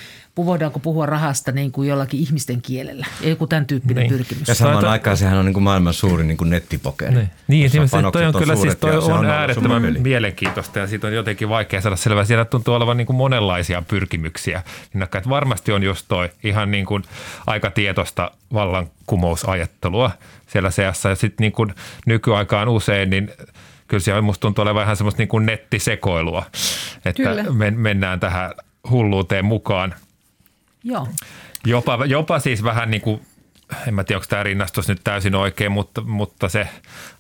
voidaanko 0.47 0.79
puhua 0.79 1.07
rahasta 1.07 1.53
niin 1.53 1.73
kuin 1.73 1.89
jollakin 1.89 2.21
ihmisten 2.21 2.63
kielellä. 2.63 3.07
Joku 3.21 3.47
tämän 3.47 3.67
tyyppinen 3.67 4.03
Niin. 4.03 4.11
pyrkimys. 4.11 4.49
Ja 4.49 4.55
samaan 4.55 4.75
Tai- 4.77 4.83
tai- 4.83 4.91
aikaan 4.93 5.17
sehän 5.17 5.39
on 5.39 5.45
niin 5.45 5.55
kuin 5.55 5.65
maailman 5.65 5.95
suurin 5.95 6.29
niin 6.29 6.39
kuin 6.39 6.51
nettipokeri. 6.51 7.15
Niin, 7.15 7.31
niin 7.49 7.67
esimerkiksi 7.67 7.91
toi 7.97 8.03
panokset 8.03 8.35
on 8.35 8.43
kyllä 8.43 8.57
siis 8.57 8.77
toi 8.77 8.91
se 8.91 8.97
on 8.99 9.05
nolla 9.11 9.29
äärettömän 9.29 9.97
mielenkiintoista 9.99 10.79
ja 10.79 10.87
siitä 10.87 11.07
on 11.07 11.13
jotenkin 11.15 11.49
vaikea 11.49 11.81
saada 11.81 11.97
selvää. 11.97 12.25
Siellä 12.25 12.45
tuntuu 12.45 12.75
olevan 12.75 12.97
niin 12.97 13.07
kuin 13.07 13.17
monenlaisia 13.17 13.83
pyrkimyksiä. 13.89 14.63
Että 15.05 15.29
varmasti 15.29 15.73
on 15.73 15.83
just 15.83 16.05
toi 16.09 16.31
ihan 16.45 16.71
niin 16.71 16.87
kuin 16.87 17.03
aika 17.47 17.71
tietoista 17.71 18.31
vallankumousajattelua 18.53 20.11
siellä 20.47 20.71
seassa 20.71 21.09
ja 21.09 21.15
sitten 21.15 21.45
niin 21.45 21.53
kuin 21.53 21.75
nykyaikaan 22.07 22.69
usein 22.69 23.11
niin 23.11 23.31
kyllä 23.89 24.01
siellä 24.01 24.23
musta 24.23 24.41
tuntuu 24.41 24.63
olevan 24.63 24.81
vähän 24.81 24.97
semmoista 24.97 25.19
niin 25.21 25.29
kuin 25.29 25.47
nettisekoilua, 25.47 26.43
että 27.05 27.23
Kyllä. 27.23 27.43
men, 27.53 27.79
mennään 27.79 28.21
tähän 28.21 28.51
hulluuteen 28.91 29.45
mukaan. 29.45 29.95
Joo. 30.85 31.09
Jopa, 31.67 31.99
jopa 32.07 32.39
siis 32.39 32.65
vähän 32.65 32.91
niin 32.91 33.01
kuin, 33.01 33.21
en 33.89 33.95
mä 33.95 34.05
tiedä, 34.05 34.17
onko 34.19 34.27
tämä 34.29 34.43
rinnastus 34.43 34.89
nyt 34.89 35.01
täysin 35.05 35.35
oikein, 35.35 35.73
mutta, 35.73 36.01
mutta 36.01 36.49
se 36.49 36.69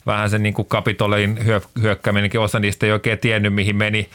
vähän 0.06 0.30
se 0.30 0.38
niin 0.38 0.54
kuin 0.54 0.68
Kapitolin 0.68 1.44
hyö, 1.44 1.60
hyökkääminenkin, 1.82 2.40
osa 2.40 2.58
niistä 2.60 2.86
ei 2.86 2.92
oikein 2.92 3.18
tiennyt, 3.18 3.54
mihin 3.54 3.76
meni. 3.76 4.08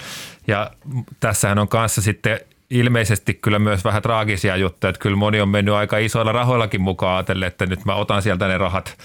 Ja 0.48 0.72
tässähän 1.20 1.60
on 1.60 1.68
kanssa 1.68 2.02
sitten 2.02 2.40
ilmeisesti 2.70 3.34
kyllä 3.34 3.60
myös 3.60 3.84
vähän 3.84 4.02
traagisia 4.02 4.56
juttuja, 4.56 4.90
että 4.90 5.00
kyllä 5.02 5.16
moni 5.18 5.42
on 5.42 5.50
mennyt 5.50 5.74
aika 5.74 5.98
isoilla 5.98 6.32
rahoillakin 6.32 6.82
mukaan 6.82 7.16
ajatellen, 7.18 7.48
että 7.48 7.66
nyt 7.66 7.86
mä 7.86 7.96
otan 7.96 8.22
sieltä 8.22 8.48
ne 8.48 8.58
rahat 8.58 8.98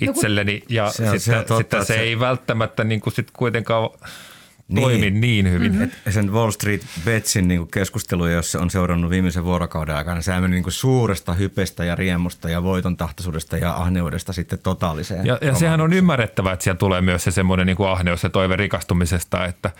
itselleni 0.00 0.62
ja 0.68 0.90
Se 0.90 1.02
on- 1.02 1.10
se 1.10 1.18
sitten, 1.18 1.38
totta, 1.44 1.56
sitten 1.56 1.78
se 1.86 1.92
että 1.92 1.94
se- 1.94 2.00
ei 2.08 2.20
välttämättä 2.20 2.84
niin 2.84 3.00
kuin 3.00 3.14
sit 3.14 3.28
kuitenkaan 3.32 3.90
Niin. 4.70 4.82
toimi 4.82 5.10
niin 5.10 5.50
hyvin. 5.50 5.72
Mm-hmm. 5.72 5.90
Et 6.06 6.12
sen 6.12 6.32
Wall 6.32 6.50
Street 6.50 6.82
Betsin 7.04 7.48
niin 7.48 7.68
keskusteluja, 7.68 8.32
jos 8.32 8.52
se 8.52 8.58
on 8.58 8.70
seurannut 8.70 9.10
viimeisen 9.10 9.44
vuorokauden 9.44 9.96
aikana, 9.96 10.22
sehän 10.22 10.42
meni 10.42 10.54
niin 10.54 10.62
kuin 10.62 10.72
suuresta 10.72 11.32
hypestä 11.32 11.84
ja 11.84 11.94
riemusta 11.94 12.50
ja 12.50 12.62
voiton 12.62 12.96
tahtoisuudesta 12.96 13.56
ja 13.56 13.72
ahneudesta 13.72 14.32
sitten 14.32 14.58
totaaliseen. 14.58 15.26
Ja, 15.26 15.38
ja 15.40 15.54
sehän 15.54 15.80
on 15.80 15.92
ymmärrettävää, 15.92 16.52
että 16.52 16.64
siellä 16.64 16.78
tulee 16.78 17.00
myös 17.00 17.24
se 17.24 17.30
semmoinen 17.30 17.66
niin 17.66 17.76
kuin 17.76 17.88
ahneus 17.88 18.22
ja 18.22 18.30
toive 18.30 18.56
rikastumisesta, 18.56 19.44
että 19.44 19.70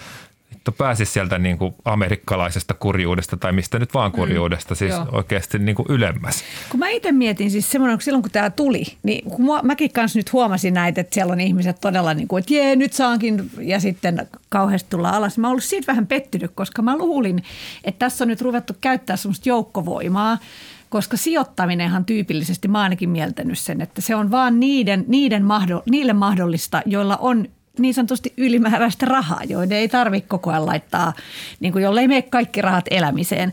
että 0.71 0.79
pääsisi 0.79 1.13
sieltä 1.13 1.39
niin 1.39 1.59
kuin 1.59 1.75
amerikkalaisesta 1.85 2.75
kurjuudesta 2.75 3.37
tai 3.37 3.53
mistä 3.53 3.79
nyt 3.79 3.95
vaan 3.95 4.13
kurjuudesta, 4.13 4.75
mm, 4.75 4.79
siis 4.79 4.91
joo. 4.91 5.07
oikeasti 5.13 5.59
niin 5.59 5.77
kuin 5.77 5.87
ylemmäs. 5.89 6.45
Kun 6.71 6.81
mä 6.81 6.89
itse 6.89 7.13
mietin 7.13 7.51
siis 7.51 7.71
semmoinen, 7.71 7.99
kun 7.99 8.03
silloin 8.03 8.23
kun 8.23 8.31
tämä 8.31 8.51
tuli, 8.51 8.85
niin 9.03 9.31
kun 9.31 9.43
mua, 9.43 9.61
mäkin 9.63 9.93
kanssa 9.93 10.19
nyt 10.19 10.33
huomasin 10.33 10.75
näitä, 10.75 11.01
että 11.01 11.15
siellä 11.15 11.33
on 11.33 11.41
ihmiset 11.41 11.81
todella 11.81 12.15
niin 12.15 12.29
kuin, 12.29 12.41
että 12.41 12.55
jee, 12.55 12.77
nyt 12.77 12.93
saankin 12.93 13.51
ja 13.61 13.81
sitten 13.81 14.29
kauheasti 14.49 14.91
tullaan 14.91 15.15
alas. 15.15 15.39
Mä 15.39 15.47
oon 15.47 15.53
ollut 15.53 15.65
siitä 15.65 15.87
vähän 15.87 16.07
pettynyt, 16.07 16.51
koska 16.55 16.83
mä 16.83 16.99
luulin, 16.99 17.43
että 17.85 17.99
tässä 17.99 18.25
on 18.25 18.29
nyt 18.29 18.41
ruvettu 18.41 18.77
käyttää 18.81 19.17
semmoista 19.17 19.49
joukkovoimaa, 19.49 20.39
koska 20.91 21.17
sijoittaminenhan 21.17 22.05
tyypillisesti, 22.05 22.69
mä 22.69 22.81
ainakin 22.81 23.11
mieltänyt 23.11 23.59
sen, 23.59 23.81
että 23.81 24.01
se 24.01 24.15
on 24.15 24.31
vaan 24.31 24.61
niiden, 24.61 25.05
niiden 25.09 25.45
mahdoll, 25.45 25.81
niille 25.91 26.13
mahdollista, 26.13 26.83
joilla 26.87 27.17
on 27.17 27.47
niin 27.83 27.95
sanotusti 27.95 28.33
ylimääräistä 28.37 29.07
rahaa, 29.07 29.45
joiden 29.45 29.79
ei 29.79 29.89
tarvitse 29.89 30.29
koko 30.29 30.51
ajan 30.51 30.67
laittaa, 30.67 31.13
niin 31.61 31.73
kuin 31.73 31.83
jolle 31.83 32.01
ei 32.01 32.09
mene 32.09 32.23
kaikki 32.23 32.63
rahat 32.63 32.85
elämiseen. 32.91 33.53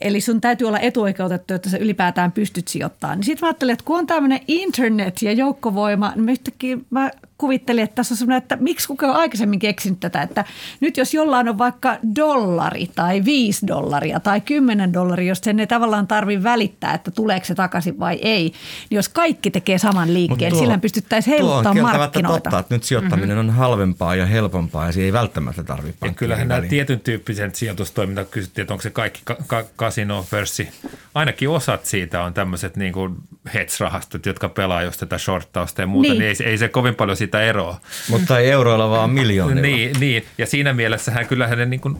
Eli 0.00 0.20
sun 0.20 0.40
täytyy 0.40 0.68
olla 0.68 0.78
etuoikeutettu, 0.78 1.54
että 1.54 1.70
sä 1.70 1.76
ylipäätään 1.76 2.32
pystyt 2.32 2.68
sijoittamaan. 2.68 3.18
Niin 3.18 3.24
sitten 3.24 3.46
mä 3.46 3.48
ajattelin, 3.48 3.72
että 3.72 3.84
kun 3.84 3.98
on 3.98 4.06
tämmöinen 4.06 4.40
internet 4.48 5.22
ja 5.22 5.32
joukkovoima, 5.32 6.12
niin 6.14 6.24
mä 6.24 6.32
yhtäkkiä 6.32 6.78
mä 6.90 7.10
kuvittelin, 7.44 7.84
että 7.84 7.94
tässä 7.94 8.14
on 8.14 8.18
semmoinen, 8.18 8.42
että 8.42 8.56
miksi 8.56 8.88
kukaan 8.88 9.12
on 9.12 9.18
aikaisemmin 9.18 9.58
keksinyt 9.58 10.00
tätä, 10.00 10.22
että 10.22 10.44
nyt 10.80 10.96
jos 10.96 11.14
jollain 11.14 11.48
on 11.48 11.58
vaikka 11.58 11.96
dollari 12.16 12.90
tai 12.94 13.24
viisi 13.24 13.66
dollaria 13.66 14.20
tai 14.20 14.40
kymmenen 14.40 14.92
dollaria, 14.92 15.28
jos 15.28 15.38
sen 15.42 15.60
ei 15.60 15.66
tavallaan 15.66 16.06
tarvitse 16.06 16.42
välittää, 16.42 16.94
että 16.94 17.10
tuleeko 17.10 17.46
se 17.46 17.54
takaisin 17.54 17.98
vai 17.98 18.18
ei, 18.22 18.42
niin 18.90 18.96
jos 18.96 19.08
kaikki 19.08 19.50
tekee 19.50 19.78
saman 19.78 20.14
liikkeen, 20.14 20.52
tuo, 20.52 20.60
sillä 20.60 20.78
pystyttäisiin 20.78 21.34
heiluttamaan 21.34 21.98
markkinoita. 21.98 22.40
totta, 22.40 22.58
että 22.58 22.74
nyt 22.74 22.84
sijoittaminen 22.84 23.36
mm-hmm. 23.36 23.48
on 23.48 23.54
halvempaa 23.54 24.14
ja 24.14 24.26
helpompaa 24.26 24.86
ja 24.86 24.92
se 24.92 25.02
ei 25.02 25.12
välttämättä 25.12 25.62
tarvitse 25.62 26.12
Kyllähän 26.16 26.48
nämä 26.48 26.60
tietyn 26.60 27.00
tyyppisen 27.00 27.54
sijoitustoiminta 27.54 28.24
kysyttiin, 28.24 28.62
että 28.62 28.74
onko 28.74 28.82
se 28.82 28.90
kaikki 28.90 29.20
ka- 29.24 29.36
ka- 29.46 29.64
kasino, 29.76 30.26
pörssi. 30.30 30.68
Ainakin 31.14 31.48
osat 31.48 31.84
siitä 31.84 32.22
on 32.22 32.34
tämmöiset 32.34 32.76
niin 32.76 32.92
kuin 32.92 33.14
hedge-rahastot, 33.54 34.26
jotka 34.26 34.48
pelaa 34.48 34.82
just 34.82 35.00
tätä 35.00 35.18
shorttausta 35.18 35.80
ja 35.80 35.86
muuta, 35.86 36.08
niin, 36.08 36.18
niin 36.18 36.36
ei, 36.40 36.50
ei 36.50 36.58
se 36.58 36.68
kovin 36.68 36.94
paljon 36.94 37.16
sitä 37.34 37.46
eroa. 37.46 37.80
Mutta 38.08 38.38
ei 38.38 38.50
euroilla, 38.50 38.90
vaan 38.90 39.10
miljoonilla. 39.10 39.62
niin, 39.62 40.00
niin, 40.00 40.26
ja 40.38 40.46
siinä 40.46 40.72
mielessä 40.72 41.12
hän 41.12 41.26
kyllähän 41.26 41.58
ne 41.58 41.66
niin 41.66 41.80
kuin 41.80 41.96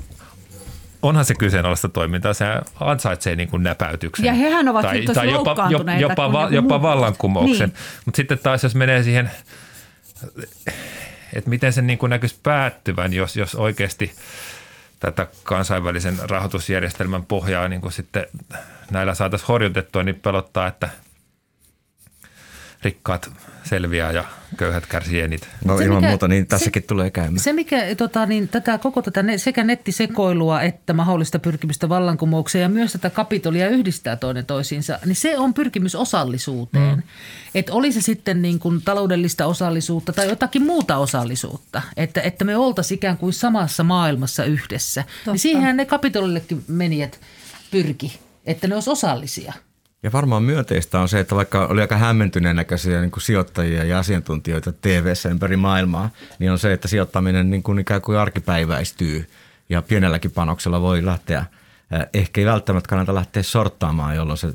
onhan 1.03 1.25
se 1.25 1.35
kyseenalaista 1.35 1.89
toimintaa, 1.89 2.35
se 2.35 2.45
ansaitsee 2.81 3.37
niin 3.37 3.49
kuin 3.49 3.63
näpäytyksen. 3.63 4.27
Ja 4.27 4.35
hehän 4.35 4.69
ovat 4.69 4.83
tai, 4.83 5.03
tai 5.03 5.31
jopa, 5.31 5.67
jopa, 5.71 5.93
jopa, 5.93 6.33
va, 6.33 6.49
jopa 6.51 6.83
vallankumouksen. 6.83 7.69
Niin. 7.69 7.79
Mutta 8.05 8.17
sitten 8.17 8.39
taas 8.39 8.63
jos 8.63 8.75
menee 8.75 9.03
siihen, 9.03 9.31
että 11.33 11.51
miten 11.51 11.73
se 11.73 11.83
niin 11.83 11.99
kuin 11.99 12.11
näkyisi 12.11 12.37
päättyvän, 12.43 13.13
jos, 13.13 13.37
jos 13.37 13.55
oikeasti 13.55 14.13
tätä 15.01 15.27
kansainvälisen 15.43 16.19
rahoitusjärjestelmän 16.23 17.25
pohjaa 17.25 17.69
niin 17.69 17.81
kuin 17.81 17.93
sitten 17.93 18.27
näillä 18.91 19.15
saataisiin 19.15 19.49
horjutettua, 19.49 20.03
niin 20.03 20.21
pelottaa, 20.21 20.67
että– 20.67 20.89
rikkaat 22.85 23.31
selviää 23.65 24.13
ja 24.13 24.25
köyhät 24.57 24.87
kärsii 24.87 25.21
eniten. 25.21 25.49
No 25.65 25.79
se, 25.79 25.85
ilman 25.85 25.97
mikä, 25.97 26.09
muuta, 26.09 26.29
niin 26.29 26.47
tässäkin 26.47 26.83
se, 26.83 26.87
tulee 26.87 27.11
käymään. 27.11 27.39
Se, 27.39 27.53
mikä 27.53 27.95
tota, 27.97 28.27
niin, 28.27 28.49
tätä 28.49 28.79
koko 28.79 29.03
tätä 29.03 29.25
sekä 29.37 29.65
nettisekoilua 29.65 30.63
että 30.63 30.93
mahdollista 30.93 31.39
pyrkimystä 31.39 31.89
vallankumoukseen 31.89 32.63
ja 32.63 32.69
myös 32.69 32.93
tätä 32.93 33.11
kapitolia 33.11 33.69
yhdistää 33.69 34.17
toinen 34.17 34.47
toisiinsa, 34.47 34.99
niin 35.05 35.17
se 35.17 35.39
on 35.39 35.55
pyrkimys 35.55 35.95
osallisuuteen. 35.95 36.97
Mm. 36.97 37.03
Että 37.55 37.73
oli 37.73 37.93
se 37.93 38.01
sitten 38.01 38.43
niin 38.43 38.59
kuin 38.59 38.83
taloudellista 38.83 39.47
osallisuutta 39.47 40.13
tai 40.13 40.29
jotakin 40.29 40.63
muuta 40.63 40.97
osallisuutta, 40.97 41.83
että, 41.97 42.21
että 42.21 42.45
me 42.45 42.57
oltaisiin 42.57 42.97
ikään 42.97 43.19
kuin 43.19 43.33
samassa 43.33 43.85
maailmassa 43.85 44.45
yhdessä. 44.45 45.01
Niin 45.01 45.09
Totta. 45.17 45.31
Niin 45.31 45.39
siihen 45.39 45.77
ne 45.77 45.87
kapitolillekin 45.87 46.65
menijät 46.69 47.21
pyrki, 47.71 48.19
että 48.47 48.69
ne 48.69 48.75
olisi 48.75 48.91
osallisia– 48.91 49.53
ja 50.05 50.13
varmaan 50.13 50.43
myönteistä 50.43 51.01
on 51.01 51.09
se, 51.09 51.21
että 51.21 51.35
vaikka 51.35 51.67
oli 51.67 51.81
aika 51.81 51.97
hämmentyneen 51.97 52.57
näköisiä 52.57 53.01
niin 53.01 53.11
kuin 53.11 53.23
sijoittajia 53.23 53.85
ja 53.85 53.99
asiantuntijoita 53.99 54.73
tv 54.73 55.13
ympäri 55.31 55.57
maailmaa, 55.57 56.11
niin 56.39 56.53
on 56.53 56.59
se, 56.59 56.73
että 56.73 56.89
sijoittaminen 56.89 57.51
niin 57.51 57.63
kuin 57.63 57.79
ikään 57.79 58.01
kuin 58.01 58.19
arkipäiväistyy 58.19 59.31
ja 59.69 59.83
pienelläkin 59.83 60.31
panoksella 60.31 60.81
voi 60.81 61.05
lähteä, 61.05 61.45
ehkä 62.15 62.41
ei 62.41 62.47
välttämättä 62.47 62.89
kannata 62.89 63.15
lähteä 63.15 63.43
sorttaamaan, 63.43 64.17
jolloin 64.17 64.39
se 64.39 64.49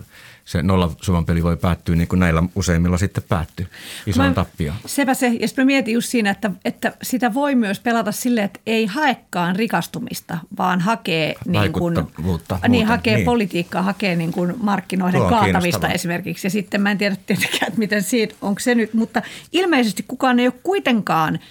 se 0.50 0.64
nollasuman 0.64 1.26
peli 1.26 1.44
voi 1.44 1.58
päättyä 1.58 1.96
niin 1.96 2.08
kuin 2.08 2.20
näillä 2.20 2.44
useimmilla 2.56 2.98
sitten 2.98 3.24
päättyy 3.30 3.68
isoon 4.06 4.34
tappioon. 4.34 4.78
Sepä 4.86 5.14
se, 5.14 5.28
ja 5.28 5.48
sitten 5.48 5.66
mietin 5.66 5.94
just 5.94 6.10
siinä, 6.10 6.30
että, 6.30 6.52
että 6.66 6.94
sitä 7.02 7.34
voi 7.34 7.56
myös 7.56 7.80
pelata 7.80 8.12
silleen, 8.12 8.46
että 8.46 8.60
ei 8.66 8.86
haekaan 8.86 9.56
rikastumista, 9.56 10.38
vaan 10.58 10.82
hakee, 10.82 11.36
niin 11.46 11.74
kuin, 11.74 11.96
niin, 12.68 12.88
hakee 12.88 13.16
niin. 13.16 13.26
politiikkaa, 13.26 13.82
hakee 13.82 14.16
niin 14.16 14.32
kuin 14.32 14.54
markkinoiden 14.62 15.22
kaatamista 15.22 15.90
esimerkiksi. 15.90 16.48
Ja 16.48 16.52
sitten 16.52 16.82
mä 16.82 16.92
en 16.92 16.98
tiedä 16.98 17.16
tietenkään, 17.26 17.68
että 17.68 17.80
miten 17.80 18.04
siitä, 18.04 18.36
onko 18.42 18.60
se 18.60 18.76
nyt, 18.76 18.94
mutta 18.94 19.22
ilmeisesti 19.52 20.06
kukaan 20.08 20.40
ei 20.40 20.48
ole 20.48 20.54
kuitenkaan– 20.64 21.40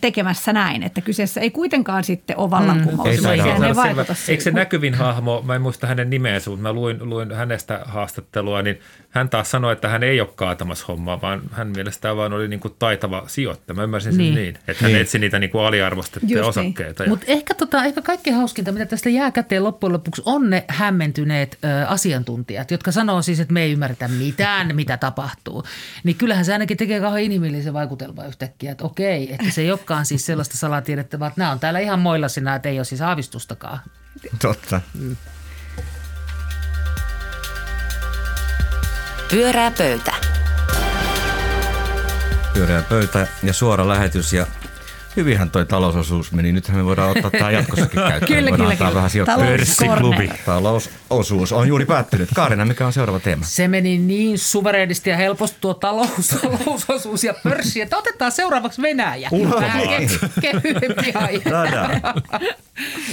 tekemässä 0.00 0.52
näin, 0.52 0.82
että 0.82 1.00
kyseessä 1.00 1.40
ei 1.40 1.50
kuitenkaan 1.50 2.04
sitten 2.04 2.38
ole 2.38 2.50
vallankumous. 2.50 3.20
Mm, 3.20 3.26
ei, 3.26 3.40
ei, 3.40 3.50
ei, 3.50 4.16
Eikö 4.28 4.42
se 4.42 4.50
näkyvin 4.50 4.94
hahmo, 4.94 5.42
mä 5.42 5.54
en 5.54 5.62
muista 5.62 5.86
hänen 5.86 6.10
nimeensä, 6.10 6.50
mutta 6.50 6.62
mä 6.62 6.72
luin, 6.72 7.10
luin 7.10 7.32
hänestä 7.32 7.80
haastattelua, 7.84 8.62
niin 8.62 8.80
hän 9.10 9.28
taas 9.28 9.50
sanoi, 9.50 9.72
että 9.72 9.88
hän 9.88 10.02
ei 10.02 10.20
ole 10.20 10.28
kaatamassa 10.34 10.84
hommaa, 10.88 11.20
vaan 11.20 11.42
hän 11.52 11.68
mielestään 11.68 12.16
vaan 12.16 12.32
oli 12.32 12.48
niin 12.48 12.60
kuin 12.60 12.74
taitava 12.78 13.24
sijoittaja. 13.26 13.74
Mä 13.74 13.82
ymmärsin 13.82 14.12
sen 14.12 14.18
niin, 14.18 14.34
niin 14.34 14.48
että 14.68 14.84
niin. 14.84 14.92
hän 14.92 15.00
etsi 15.00 15.18
niitä 15.18 15.38
niin 15.38 15.50
kuin 15.50 15.64
aliarvostettuja 15.64 16.38
Just 16.38 16.56
niin. 16.56 16.66
osakkeita. 16.66 17.02
Niin. 17.02 17.10
Mutta 17.10 17.26
ehkä, 17.28 17.54
tota, 17.54 17.84
ehkä 17.84 18.02
kaikkein 18.02 18.36
hauskinta, 18.36 18.72
mitä 18.72 18.86
tästä 18.86 19.10
jää 19.10 19.30
käteen 19.30 19.64
loppujen 19.64 19.92
lopuksi, 19.92 20.22
on 20.24 20.50
ne 20.50 20.64
hämmentyneet 20.68 21.58
ö, 21.64 21.86
asiantuntijat, 21.86 22.70
jotka 22.70 22.92
sanoo 22.92 23.22
siis, 23.22 23.40
että 23.40 23.54
me 23.54 23.62
ei 23.62 23.72
ymmärretä 23.72 24.08
mitään, 24.08 24.76
mitä 24.76 24.96
tapahtuu. 24.96 25.64
Niin 26.04 26.16
kyllähän 26.16 26.44
se 26.44 26.52
ainakin 26.52 26.76
tekee 26.76 27.00
kauhean 27.00 27.22
inhimillisen 27.22 27.74
vaikutelman 27.74 28.28
yhtäkkiä, 28.28 28.72
että 28.72 28.84
okei, 28.84 29.34
että 29.34 29.50
se 29.50 29.63
ei 29.64 29.70
olekaan 29.70 30.06
siis 30.06 30.26
sellaista 30.26 30.56
salatiedettä, 30.56 31.18
vaan 31.18 31.32
nämä 31.36 31.50
on 31.50 31.60
täällä 31.60 31.78
ihan 31.78 31.98
moilla 31.98 32.28
sinä, 32.28 32.54
että 32.54 32.68
ei 32.68 32.78
ole 32.78 32.84
siis 32.84 33.00
aavistustakaan. 33.00 33.78
Totta. 34.42 34.80
Mm. 34.94 35.16
Pyörää 39.30 39.70
pöytä. 39.70 40.14
Pyörää 42.54 42.82
pöytä 42.82 43.26
ja 43.42 43.52
suora 43.52 43.88
lähetys 43.88 44.32
ja 44.32 44.46
hyvinhän 45.16 45.50
toi 45.50 45.66
talousosuus 45.66 46.32
meni. 46.32 46.52
Nythän 46.52 46.76
me 46.76 46.84
voidaan 46.84 47.10
ottaa 47.10 47.30
tämä 47.30 47.50
jatkossakin 47.50 48.00
käyttöön. 48.10 48.28
kyllä, 48.28 48.56
kyllä, 48.56 48.76
kyllä. 48.76 48.94
vähän 48.94 49.10
Pörssiklubi. 49.38 50.30
Talousosuus 50.46 51.52
on 51.52 51.68
juuri 51.68 51.86
päättynyt. 51.86 52.28
Kaarina, 52.34 52.64
mikä 52.64 52.86
on 52.86 52.92
seuraava 52.92 53.20
teema? 53.20 53.44
Se 53.44 53.68
meni 53.68 53.98
niin 53.98 54.38
suvereenisti 54.38 55.10
ja 55.10 55.16
helposti 55.16 55.56
tuo 55.60 55.74
talous, 55.74 56.28
talousosuus 56.42 57.24
ja 57.24 57.34
pörssi, 57.42 57.80
että 57.80 57.96
otetaan 57.96 58.32
seuraavaksi 58.32 58.82
Venäjä. 58.82 59.30
Vähän 59.60 59.82
ke- 59.82 60.28
kevyempi 60.42 61.12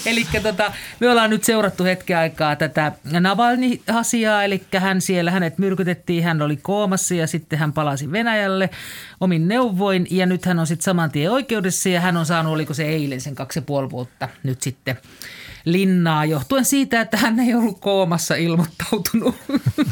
Eli 0.05 0.25
tota, 0.43 0.71
me 0.99 1.09
ollaan 1.09 1.29
nyt 1.29 1.43
seurattu 1.43 1.83
hetken 1.83 2.17
aikaa 2.17 2.55
tätä 2.55 2.91
Navalny-asiaa, 3.19 4.43
eli 4.43 4.63
hän 4.77 5.01
siellä, 5.01 5.31
hänet 5.31 5.57
myrkytettiin, 5.57 6.23
hän 6.23 6.41
oli 6.41 6.57
koomassa 6.57 7.15
ja 7.15 7.27
sitten 7.27 7.59
hän 7.59 7.73
palasi 7.73 8.11
Venäjälle 8.11 8.69
omin 9.19 9.47
neuvoin 9.47 10.07
ja 10.09 10.25
nyt 10.25 10.45
hän 10.45 10.59
on 10.59 10.67
sitten 10.67 10.83
saman 10.83 11.11
tien 11.11 11.31
oikeudessa 11.31 11.89
ja 11.91 12.01
hän 12.01 12.17
on 12.17 12.25
saanut, 12.25 12.53
oliko 12.53 12.73
se 12.73 12.83
eilen 12.83 13.21
sen 13.21 13.35
kaksi 13.35 13.59
ja 13.59 13.63
puoli 13.63 13.89
vuotta 13.89 14.29
nyt 14.43 14.61
sitten 14.61 14.97
linnaa 15.65 16.25
johtuen 16.25 16.65
siitä, 16.65 17.01
että 17.01 17.17
hän 17.17 17.39
ei 17.39 17.53
ollut 17.53 17.79
koomassa 17.79 18.35
ilmoittautunut, 18.35 19.35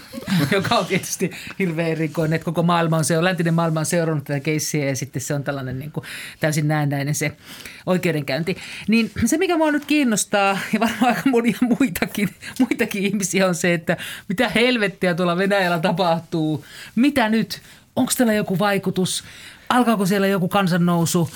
joka 0.52 0.76
on 0.76 0.86
tietysti 0.86 1.32
hirveän 1.60 1.90
erikoinen, 1.90 2.36
että 2.36 2.46
koko 2.46 2.64
maailma 2.64 2.98
on 2.98 3.06
se, 3.06 3.24
läntinen 3.24 3.54
maailma 3.54 3.80
on 3.80 3.86
seurannut 3.86 4.24
tätä 4.24 4.40
keissiä 4.40 4.86
ja 4.86 4.96
sitten 4.96 5.22
se 5.22 5.34
on 5.34 5.44
tällainen 5.44 5.80
niin 5.80 5.92
kuin 5.92 6.04
täysin 6.40 6.68
näennäinen 6.68 7.16
se 7.16 7.32
oikeudenkäynti. 7.86 8.58
Niin 8.88 9.12
se, 9.26 9.38
mikä 9.38 9.58
mua 9.58 9.72
nyt 9.72 9.86
kiinnostaa 9.86 10.60
ja 10.74 10.80
varmaan 10.80 11.16
aika 11.16 11.30
monia 11.30 11.58
muitakin, 11.62 12.30
muitakin 12.60 13.04
ihmisiä 13.04 13.48
on 13.48 13.56
se, 13.56 13.74
että 13.74 13.98
mitä 14.28 14.50
helvettiä 14.50 15.14
tuolla 15.14 15.38
Venäjällä 15.38 15.80
tapahtuu, 15.80 16.66
mitä 16.96 17.30
nyt, 17.30 17.62
onko 17.96 18.12
tällä 18.18 18.34
joku 18.34 18.60
vaikutus, 18.60 19.24
alkaako 19.70 20.06
siellä 20.06 20.28
joku 20.28 20.48
kansannousu, 20.48 21.30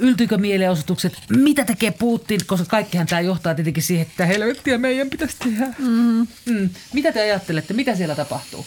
yltyykö 0.00 0.38
mielenosoitukset, 0.38 1.12
mitä 1.36 1.64
tekee 1.64 1.90
Putin, 1.90 2.40
koska 2.46 2.66
kaikkihan 2.66 3.06
tämä 3.06 3.20
johtaa 3.20 3.54
tietenkin 3.54 3.82
siihen, 3.82 4.06
että 4.06 4.26
helvettiä 4.26 4.78
meidän 4.78 5.10
pitäisi 5.10 5.36
tehdä. 5.38 5.66
Mm-hmm. 5.66 6.26
Mm. 6.46 6.70
Mitä 6.92 7.12
te 7.12 7.20
ajattelette, 7.20 7.74
mitä 7.74 7.96
siellä 7.96 8.14
tapahtuu? 8.14 8.66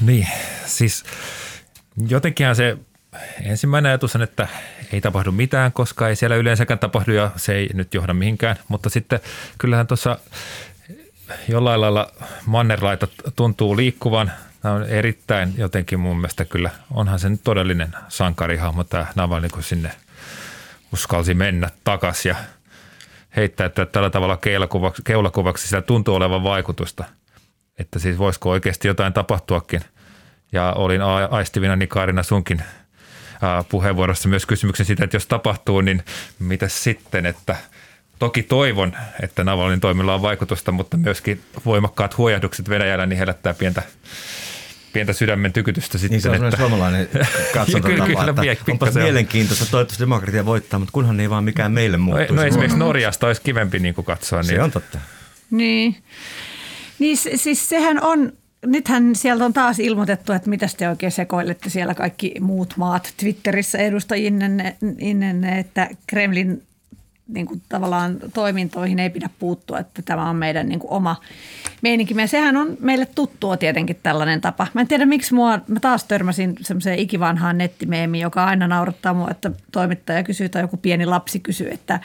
Niin, 0.00 0.28
siis 0.66 1.04
jotenkinhan 2.08 2.56
se 2.56 2.76
ensimmäinen 3.42 3.90
ajatus 3.90 4.16
on, 4.16 4.22
että 4.22 4.48
ei 4.92 5.00
tapahdu 5.00 5.32
mitään, 5.32 5.72
koska 5.72 6.08
ei 6.08 6.16
siellä 6.16 6.36
yleensäkään 6.36 6.78
tapahdu 6.78 7.12
ja 7.12 7.30
se 7.36 7.54
ei 7.54 7.70
nyt 7.74 7.94
johda 7.94 8.14
mihinkään. 8.14 8.56
Mutta 8.68 8.90
sitten 8.90 9.20
kyllähän 9.58 9.86
tuossa 9.86 10.18
jollain 11.48 11.80
lailla 11.80 12.12
mannerlaita 12.46 13.08
tuntuu 13.36 13.76
liikkuvan– 13.76 14.32
Tämä 14.66 14.76
on 14.76 14.84
erittäin 14.84 15.54
jotenkin 15.56 16.00
mun 16.00 16.16
mielestä 16.16 16.44
kyllä, 16.44 16.70
onhan 16.90 17.18
se 17.18 17.28
nyt 17.28 17.40
todellinen 17.44 17.94
sankarihahmo 18.08 18.84
tämä 18.84 19.06
Navalny, 19.14 19.48
kun 19.48 19.62
sinne 19.62 19.90
uskalsi 20.92 21.34
mennä 21.34 21.70
takaisin 21.84 22.28
ja 22.28 22.36
heittää 23.36 23.66
että 23.66 23.86
tällä 23.86 24.10
tavalla 24.10 24.36
keulakuvaksi, 24.36 25.02
keulakuvaksi 25.04 25.68
sitä 25.68 25.82
tuntuu 25.82 26.14
olevan 26.14 26.42
vaikutusta. 26.42 27.04
Että 27.78 27.98
siis 27.98 28.18
voisiko 28.18 28.50
oikeasti 28.50 28.88
jotain 28.88 29.12
tapahtuakin. 29.12 29.80
Ja 30.52 30.72
olin 30.72 31.00
aistivina 31.30 31.76
Nikaarina 31.76 32.22
sunkin 32.22 32.62
puheenvuorossa 33.68 34.28
myös 34.28 34.46
kysymyksen 34.46 34.86
siitä, 34.86 35.04
että 35.04 35.16
jos 35.16 35.26
tapahtuu, 35.26 35.80
niin 35.80 36.04
mitä 36.38 36.68
sitten, 36.68 37.26
että 37.26 37.56
Toki 38.18 38.42
toivon, 38.42 38.96
että 39.22 39.44
Navalnin 39.44 39.80
toimilla 39.80 40.14
on 40.14 40.22
vaikutusta, 40.22 40.72
mutta 40.72 40.96
myöskin 40.96 41.42
voimakkaat 41.64 42.18
huojahdukset 42.18 42.68
Venäjällä 42.68 43.06
niin 43.06 43.18
herättää 43.18 43.54
pientä 43.54 43.82
pientä 44.96 45.12
sydämen 45.12 45.52
tykytystä 45.52 45.98
sitten. 45.98 46.10
Niin 46.10 46.22
se 46.22 46.30
on 46.30 46.44
että... 46.44 46.56
suomalainen 46.56 47.08
katsontotapa, 47.54 48.42
että 48.44 48.72
onpa 48.72 48.90
mielenkiintoista, 48.94 49.66
toivottavasti 49.70 50.02
demokratia 50.02 50.46
voittaa, 50.46 50.78
mutta 50.78 50.92
kunhan 50.92 51.20
ei 51.20 51.30
vaan 51.30 51.44
mikään 51.44 51.72
meille 51.72 51.96
muuttuisi. 51.96 52.32
No, 52.32 52.42
no 52.42 52.48
esimerkiksi 52.48 52.78
Norjasta 52.78 53.26
olisi 53.26 53.42
kivempi 53.42 53.78
niin 53.78 53.94
kuin 53.94 54.04
katsoa. 54.04 54.42
Se 54.42 54.52
niin. 54.52 54.62
on 54.62 54.70
totta. 54.70 54.98
Niin. 55.50 55.96
Niin 56.98 57.16
siis 57.16 57.68
sehän 57.68 58.04
on 58.04 58.32
nythän 58.66 59.14
sieltä 59.14 59.44
on 59.44 59.52
taas 59.52 59.78
ilmoitettu, 59.78 60.32
että 60.32 60.50
mitä 60.50 60.68
te 60.76 60.88
oikein 60.88 61.12
sekoilette 61.12 61.70
siellä 61.70 61.94
kaikki 61.94 62.34
muut 62.40 62.74
maat 62.76 63.14
Twitterissä 63.16 63.78
edustajinne, 63.78 64.76
että 65.58 65.88
Kremlin 66.06 66.62
niin 67.28 67.46
kuin 67.46 67.62
tavallaan 67.68 68.18
toimintoihin 68.34 68.98
ei 68.98 69.10
pidä 69.10 69.30
puuttua, 69.38 69.78
että 69.78 70.02
tämä 70.02 70.30
on 70.30 70.36
meidän 70.36 70.68
niin 70.68 70.78
kuin 70.78 70.90
oma 70.90 71.16
meininki. 71.82 72.14
Ja 72.18 72.26
sehän 72.26 72.56
on 72.56 72.76
meille 72.80 73.06
tuttua 73.06 73.56
tietenkin 73.56 73.98
tällainen 74.02 74.40
tapa. 74.40 74.66
Mä 74.74 74.80
en 74.80 74.88
tiedä, 74.88 75.06
miksi 75.06 75.34
mua, 75.34 75.60
mä 75.66 75.80
taas 75.80 76.04
törmäsin 76.04 76.54
semmoiseen 76.60 76.98
ikivanhaan 76.98 77.58
nettimeemiin, 77.58 78.22
joka 78.22 78.44
aina 78.44 78.68
naurattaa 78.68 79.14
mua, 79.14 79.30
että 79.30 79.50
toimittaja 79.72 80.22
kysyy 80.22 80.48
tai 80.48 80.62
joku 80.62 80.76
pieni 80.76 81.06
lapsi 81.06 81.40
kysyy, 81.40 81.70
että 81.70 82.00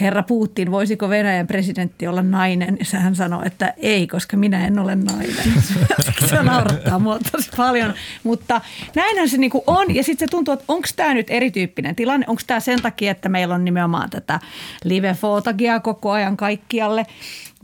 herra 0.00 0.22
Putin, 0.22 0.70
voisiko 0.70 1.08
Venäjän 1.08 1.46
presidentti 1.46 2.06
olla 2.06 2.22
nainen? 2.22 2.76
Ja 2.78 2.84
sehän 2.84 3.16
sanoi, 3.16 3.46
että 3.46 3.74
ei, 3.76 4.06
koska 4.06 4.36
minä 4.36 4.66
en 4.66 4.78
ole 4.78 4.96
nainen. 4.96 5.62
se 6.30 6.42
naurattaa 6.42 6.98
mua 6.98 7.18
tosi 7.32 7.50
paljon. 7.56 7.94
Mutta 8.24 8.60
näinhän 8.94 9.28
se 9.28 9.36
niinku 9.36 9.64
on. 9.66 9.94
Ja 9.94 10.04
sitten 10.04 10.28
se 10.28 10.30
tuntuu, 10.30 10.54
että 10.54 10.64
onko 10.68 10.88
tämä 10.96 11.14
nyt 11.14 11.30
erityyppinen 11.30 11.96
tilanne? 11.96 12.26
Onko 12.28 12.42
tämä 12.46 12.60
sen 12.60 12.82
takia, 12.82 13.10
että 13.10 13.28
meillä 13.28 13.54
on 13.54 13.64
nimenomaan 13.64 14.10
tätä 14.10 14.40
live-fotagia 14.84 15.80
koko 15.80 16.10
ajan 16.10 16.36
kaikkialle? 16.36 17.06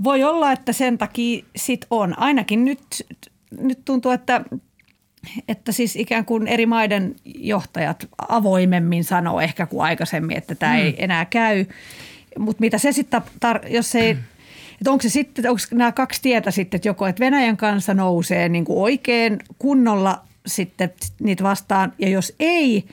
Voi 0.04 0.24
olla, 0.24 0.52
että 0.52 0.72
sen 0.72 0.98
takia 0.98 1.44
sit 1.56 1.86
on. 1.90 2.18
Ainakin 2.18 2.64
nyt, 2.64 3.06
nyt 3.60 3.78
tuntuu, 3.84 4.12
että 4.12 4.44
että 5.48 5.72
siis 5.72 5.96
ikään 5.96 6.24
kuin 6.24 6.46
eri 6.46 6.66
maiden 6.66 7.14
johtajat 7.24 8.08
avoimemmin 8.28 9.04
sanoo 9.04 9.40
ehkä 9.40 9.66
kuin 9.66 9.84
aikaisemmin, 9.84 10.36
että 10.36 10.54
tämä 10.54 10.72
mm. 10.72 10.78
ei 10.78 10.94
enää 10.98 11.24
käy. 11.24 11.66
Mutta 12.38 12.60
mitä 12.60 12.78
se 12.78 12.92
sitten, 12.92 13.22
tar- 13.22 13.68
jos 13.68 13.94
ei, 13.94 14.10
että 14.80 14.90
onko 14.90 15.02
se 15.02 15.08
sitten, 15.08 15.50
onko 15.50 15.60
nämä 15.70 15.92
kaksi 15.92 16.22
tietä 16.22 16.50
sitten, 16.50 16.78
että 16.78 16.88
joko 16.88 17.06
että 17.06 17.24
Venäjän 17.24 17.56
kanssa 17.56 17.94
nousee 17.94 18.48
niin 18.48 18.64
kuin 18.64 18.78
oikein 18.78 19.38
kunnolla 19.58 20.24
sitten 20.46 20.92
niitä 21.20 21.44
vastaan, 21.44 21.92
ja 21.98 22.08
jos 22.08 22.34
ei, 22.40 22.84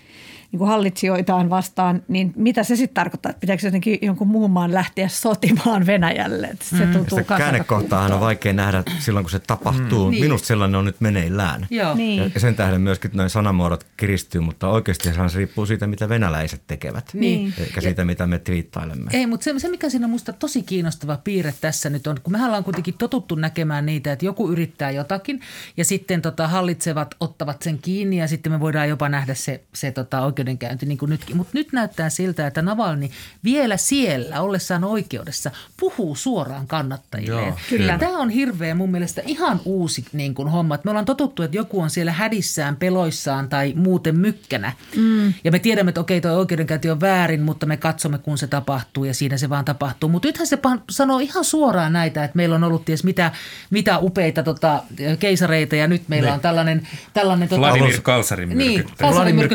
niin 0.51 0.57
kuin 0.57 0.67
hallitsijoitaan 0.67 1.49
vastaan, 1.49 2.03
niin 2.07 2.33
mitä 2.35 2.63
se 2.63 2.75
sitten 2.75 2.93
tarkoittaa? 2.93 3.29
Että 3.29 3.39
pitääkö 3.39 3.67
jotenkin 3.67 3.99
jonkun 4.01 4.27
muun 4.27 4.51
maan 4.51 4.73
lähteä 4.73 5.07
sotimaan 5.07 5.85
Venäjälle? 5.85 6.47
Että 6.47 6.65
se 6.65 6.85
mm. 6.85 6.93
tuntuu 6.93 7.17
Sitä 7.17 7.37
käännekohtaahan 7.37 8.13
on 8.13 8.19
vaikea 8.19 8.53
nähdä 8.53 8.83
silloin, 8.99 9.23
kun 9.23 9.31
se 9.31 9.39
tapahtuu. 9.39 10.05
Mm. 10.05 10.11
Niin. 10.11 10.23
Minusta 10.23 10.47
sellainen 10.47 10.75
on 10.79 10.85
nyt 10.85 11.01
meneillään. 11.01 11.67
Joo. 11.69 11.93
Niin. 11.93 12.31
Ja 12.33 12.39
sen 12.39 12.55
tähden 12.55 12.81
myöskin 12.81 13.11
noin 13.13 13.29
sanamuodot 13.29 13.85
kiristyy, 13.97 14.41
mutta 14.41 14.67
oikeasti 14.67 15.09
se 15.09 15.37
riippuu 15.37 15.65
siitä, 15.65 15.87
mitä 15.87 16.09
venäläiset 16.09 16.61
tekevät. 16.67 17.09
Niin. 17.13 17.53
Eikä 17.59 17.81
siitä, 17.81 18.05
mitä 18.05 18.27
me 18.27 18.39
twiittailemme. 18.39 19.11
Ei, 19.13 19.27
mutta 19.27 19.43
se, 19.43 19.59
se 19.59 19.69
mikä 19.69 19.89
siinä 19.89 20.05
on 20.05 20.09
minusta 20.09 20.33
tosi 20.33 20.63
kiinnostava 20.63 21.17
piirre 21.23 21.53
tässä 21.61 21.89
nyt 21.89 22.07
on, 22.07 22.17
kun 22.23 22.31
mehän 22.31 22.47
ollaan 22.47 22.63
kuitenkin 22.63 22.93
totuttu 22.97 23.35
näkemään 23.35 23.85
niitä, 23.85 24.11
että 24.11 24.25
joku 24.25 24.49
yrittää 24.49 24.91
jotakin 24.91 25.41
ja 25.77 25.85
sitten 25.85 26.21
tota, 26.21 26.47
hallitsevat 26.47 27.15
ottavat 27.19 27.61
sen 27.61 27.79
kiinni 27.79 28.17
ja 28.17 28.27
sitten 28.27 28.51
me 28.51 28.59
voidaan 28.59 28.89
jopa 28.89 29.09
nähdä 29.09 29.33
se, 29.33 29.63
se 29.73 29.91
tota, 29.91 30.21
oikeudenkäynti 30.41 30.85
niin 30.85 30.97
kuin 30.97 31.09
nytkin. 31.09 31.37
Mutta 31.37 31.51
nyt 31.53 31.73
näyttää 31.73 32.09
siltä, 32.09 32.47
että 32.47 32.61
Navalni 32.61 33.11
vielä 33.43 33.77
siellä 33.77 34.41
ollessaan 34.41 34.83
oikeudessa 34.83 35.51
puhuu 35.79 36.15
suoraan 36.15 36.67
kannattajille. 36.67 37.41
Joo, 37.41 37.59
kyllä. 37.69 37.97
Tämä 37.97 38.17
on 38.17 38.29
hirveä 38.29 38.75
mun 38.75 38.91
mielestä 38.91 39.21
ihan 39.25 39.61
uusi 39.65 40.05
niin 40.13 40.35
kuin 40.35 40.47
homma. 40.47 40.79
me 40.83 40.91
ollaan 40.91 41.05
totuttu, 41.05 41.43
että 41.43 41.57
joku 41.57 41.81
on 41.81 41.89
siellä 41.89 42.11
hädissään, 42.11 42.75
peloissaan 42.75 43.49
tai 43.49 43.73
muuten 43.75 44.15
mykkänä. 44.15 44.73
Mm. 44.95 45.33
Ja 45.43 45.51
me 45.51 45.59
tiedämme, 45.59 45.89
että 45.89 46.01
okei, 46.01 46.21
tuo 46.21 46.31
oikeudenkäynti 46.31 46.89
on 46.89 47.01
väärin, 47.01 47.41
mutta 47.41 47.65
me 47.65 47.77
katsomme, 47.77 48.17
kun 48.17 48.37
se 48.37 48.47
tapahtuu 48.47 49.05
ja 49.05 49.13
siinä 49.13 49.37
se 49.37 49.49
vaan 49.49 49.65
tapahtuu. 49.65 50.09
Mutta 50.09 50.27
nythän 50.27 50.47
se 50.47 50.57
sanoo 50.89 51.19
ihan 51.19 51.43
suoraan 51.43 51.93
näitä, 51.93 52.23
että 52.23 52.37
meillä 52.37 52.55
on 52.55 52.63
ollut 52.63 52.85
ties 52.85 53.03
mitä, 53.03 53.31
mitä 53.69 53.99
upeita 53.99 54.43
tota, 54.43 54.83
keisareita 55.19 55.75
ja 55.75 55.87
nyt 55.87 56.01
meillä 56.07 56.29
ne. 56.29 56.33
on 56.33 56.39
tällainen... 56.39 56.87
tällainen 57.13 57.49
tota, 57.49 57.61
Vladimir 57.61 58.01
Kalsarin 58.01 58.57
niin, 58.57 58.85
Vladimir 59.01 59.47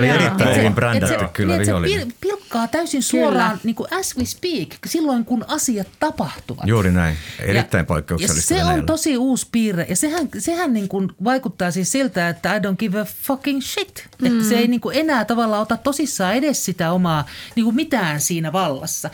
Kalsarin 0.00 0.22
myrkytteli 0.22 0.50
erittäin 0.50 0.56
hyvin 0.56 0.74
brändätty 0.74 1.24
kyllä 1.32 1.56
niin, 1.56 1.66
vihollinen. 1.66 2.08
Se 2.08 2.16
pilkkaa 2.20 2.68
täysin 2.68 3.02
suoraan 3.02 3.50
kyllä. 3.50 3.60
niin 3.64 3.74
kuin 3.74 3.92
as 3.92 4.16
we 4.16 4.24
speak, 4.24 4.68
silloin 4.86 5.24
kun 5.24 5.44
asiat 5.48 5.88
tapahtuvat. 6.00 6.66
Juuri 6.66 6.92
näin, 6.92 7.16
erittäin 7.40 7.82
ja, 7.82 7.86
poikkeuksellista. 7.86 8.54
Ja 8.54 8.60
se 8.60 8.72
on 8.72 8.86
tosi 8.86 9.16
uusi 9.16 9.46
piirre 9.52 9.86
ja 9.88 9.96
sehän, 9.96 10.28
sehän 10.38 10.72
niin 10.72 10.88
kuin 10.88 11.08
vaikuttaa 11.24 11.70
siis 11.70 11.92
siltä, 11.92 12.28
että 12.28 12.56
I 12.56 12.58
don't 12.58 12.76
give 12.78 13.00
a 13.00 13.04
fucking 13.04 13.62
shit. 13.62 14.08
Mm. 14.22 14.26
Että 14.26 14.48
se 14.48 14.58
ei 14.58 14.68
niin 14.68 14.80
kuin 14.80 14.96
enää 14.96 15.24
tavallaan 15.24 15.62
ota 15.62 15.76
tosissaan 15.76 16.34
edes 16.34 16.64
sitä 16.64 16.92
omaa 16.92 17.26
niin 17.54 17.64
kuin 17.64 17.76
mitään 17.76 18.20
siinä 18.20 18.52
vallassa. 18.52 19.10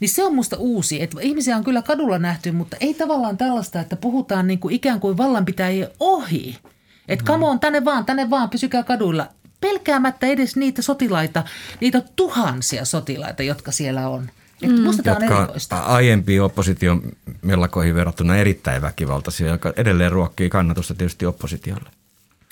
Niin 0.00 0.08
se 0.08 0.24
on 0.24 0.34
musta 0.34 0.56
uusi, 0.56 1.02
että 1.02 1.16
ihmisiä 1.20 1.56
on 1.56 1.64
kyllä 1.64 1.82
kadulla 1.82 2.18
nähty, 2.18 2.52
mutta 2.52 2.76
ei 2.80 2.94
tavallaan 2.94 3.36
tällaista, 3.36 3.80
että 3.80 3.96
puhutaan 3.96 4.46
niin 4.46 4.58
kuin 4.58 4.74
ikään 4.74 5.00
kuin 5.00 5.16
vallanpitäjien 5.16 5.88
ohi. 6.00 6.58
Että 7.08 7.24
come 7.24 7.46
on, 7.46 7.60
tänne 7.60 7.84
vaan, 7.84 8.04
tänne 8.04 8.30
vaan, 8.30 8.50
pysykää 8.50 8.82
kaduilla. 8.82 9.28
Pelkäämättä 9.62 10.26
edes 10.26 10.56
niitä 10.56 10.82
sotilaita, 10.82 11.44
niitä 11.80 12.02
tuhansia 12.16 12.84
sotilaita, 12.84 13.42
jotka 13.42 13.72
siellä 13.72 14.08
on. 14.08 14.30
Että 14.62 14.76
mm. 14.76 14.82
musta 14.82 15.02
tämä 15.02 15.16
on 15.16 15.22
erikoista. 15.22 15.78
aiempiin 15.78 16.42
opposition 16.42 17.02
mellakoihin 17.42 17.94
verrattuna 17.94 18.36
erittäin 18.36 18.82
väkivaltaisia, 18.82 19.48
joka 19.48 19.72
edelleen 19.76 20.12
ruokkii 20.12 20.48
kannatusta 20.48 20.94
tietysti 20.94 21.26
oppositiolle. 21.26 21.90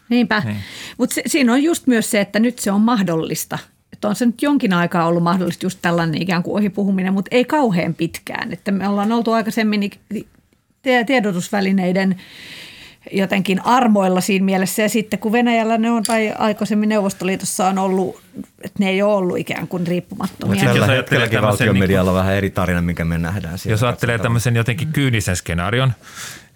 Niinpä. 0.08 0.42
Niin. 0.44 0.56
Mutta 0.98 1.14
siinä 1.26 1.52
on 1.52 1.62
just 1.62 1.86
myös 1.86 2.10
se, 2.10 2.20
että 2.20 2.38
nyt 2.38 2.58
se 2.58 2.72
on 2.72 2.80
mahdollista. 2.80 3.58
Että 3.92 4.08
on 4.08 4.16
se 4.16 4.26
nyt 4.26 4.42
jonkin 4.42 4.72
aikaa 4.72 5.06
ollut 5.06 5.22
mahdollista 5.22 5.66
just 5.66 5.78
tällainen 5.82 6.22
ikään 6.22 6.42
kuin 6.42 6.54
ohipuhuminen, 6.54 7.12
mutta 7.12 7.28
ei 7.30 7.44
kauhean 7.44 7.94
pitkään. 7.94 8.52
Että 8.52 8.72
me 8.72 8.88
ollaan 8.88 9.12
oltu 9.12 9.32
aikaisemmin 9.32 9.90
tiedotusvälineiden 11.06 12.20
jotenkin 13.12 13.60
armoilla 13.64 14.20
siinä 14.20 14.44
mielessä. 14.44 14.82
Ja 14.82 14.88
sitten 14.88 15.18
kun 15.18 15.32
Venäjällä 15.32 15.78
ne 15.78 15.90
on 15.90 16.02
tai 16.02 16.34
aikaisemmin 16.38 16.88
Neuvostoliitossa 16.88 17.68
on 17.68 17.78
ollut, 17.78 18.22
että 18.62 18.78
ne 18.78 18.88
ei 18.88 19.02
ole 19.02 19.14
ollut 19.14 19.38
ikään 19.38 19.68
kuin 19.68 19.86
riippumattomia. 19.86 20.64
Mutta 20.64 20.72
tällä 20.72 20.94
hetkelläkin 20.94 21.42
valtion 21.42 21.74
niin 21.74 21.82
medialla 21.82 22.10
on 22.10 22.16
vähän 22.16 22.34
eri 22.34 22.50
tarina, 22.50 22.82
mikä 22.82 23.04
me 23.04 23.18
nähdään. 23.18 23.58
Jos 23.68 23.82
ajattelee 23.82 24.18
tämmöisen 24.18 24.56
jotenkin 24.56 24.92
kyynisen 24.92 25.36
skenaarion, 25.36 25.92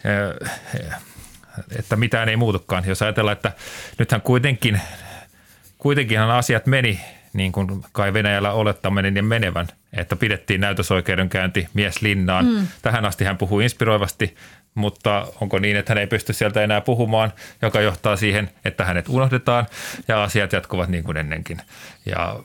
eh, 0.05 0.51
että 1.79 1.97
mitään 1.97 2.29
ei 2.29 2.37
muutukaan. 2.37 2.85
Jos 2.87 3.03
ajatellaan, 3.03 3.37
että 3.37 3.53
nythän 3.99 4.21
kuitenkin, 4.21 4.81
kuitenkinhan 5.79 6.31
asiat 6.31 6.67
meni 6.67 7.01
niin 7.33 7.53
kuin 7.53 7.85
kai 7.93 8.13
Venäjällä 8.13 8.53
olettamme 8.53 9.03
niin 9.03 9.25
menevän, 9.25 9.67
että 9.93 10.17
pidettiin 10.17 10.61
näytösoikeudenkäynti 10.61 11.69
mies 11.75 12.03
linnaan. 12.03 12.47
Mm. 12.47 12.67
Tähän 12.83 13.05
asti 13.05 13.25
hän 13.25 13.39
puhui 13.39 13.63
inspiroivasti, 13.63 14.35
mutta 14.75 15.27
onko 15.41 15.59
niin, 15.59 15.77
että 15.77 15.91
hän 15.91 15.99
ei 15.99 16.07
pysty 16.07 16.33
sieltä 16.33 16.63
enää 16.63 16.81
puhumaan, 16.81 17.33
joka 17.63 17.81
johtaa 17.81 18.17
siihen, 18.17 18.51
että 18.65 18.85
hänet 18.85 19.09
unohdetaan 19.09 19.67
ja 20.09 20.23
asiat 20.23 20.53
jatkuvat 20.53 20.89
niin 20.89 21.05
kuin 21.05 21.17
ennenkin. 21.17 21.59
Ja 22.07 22.41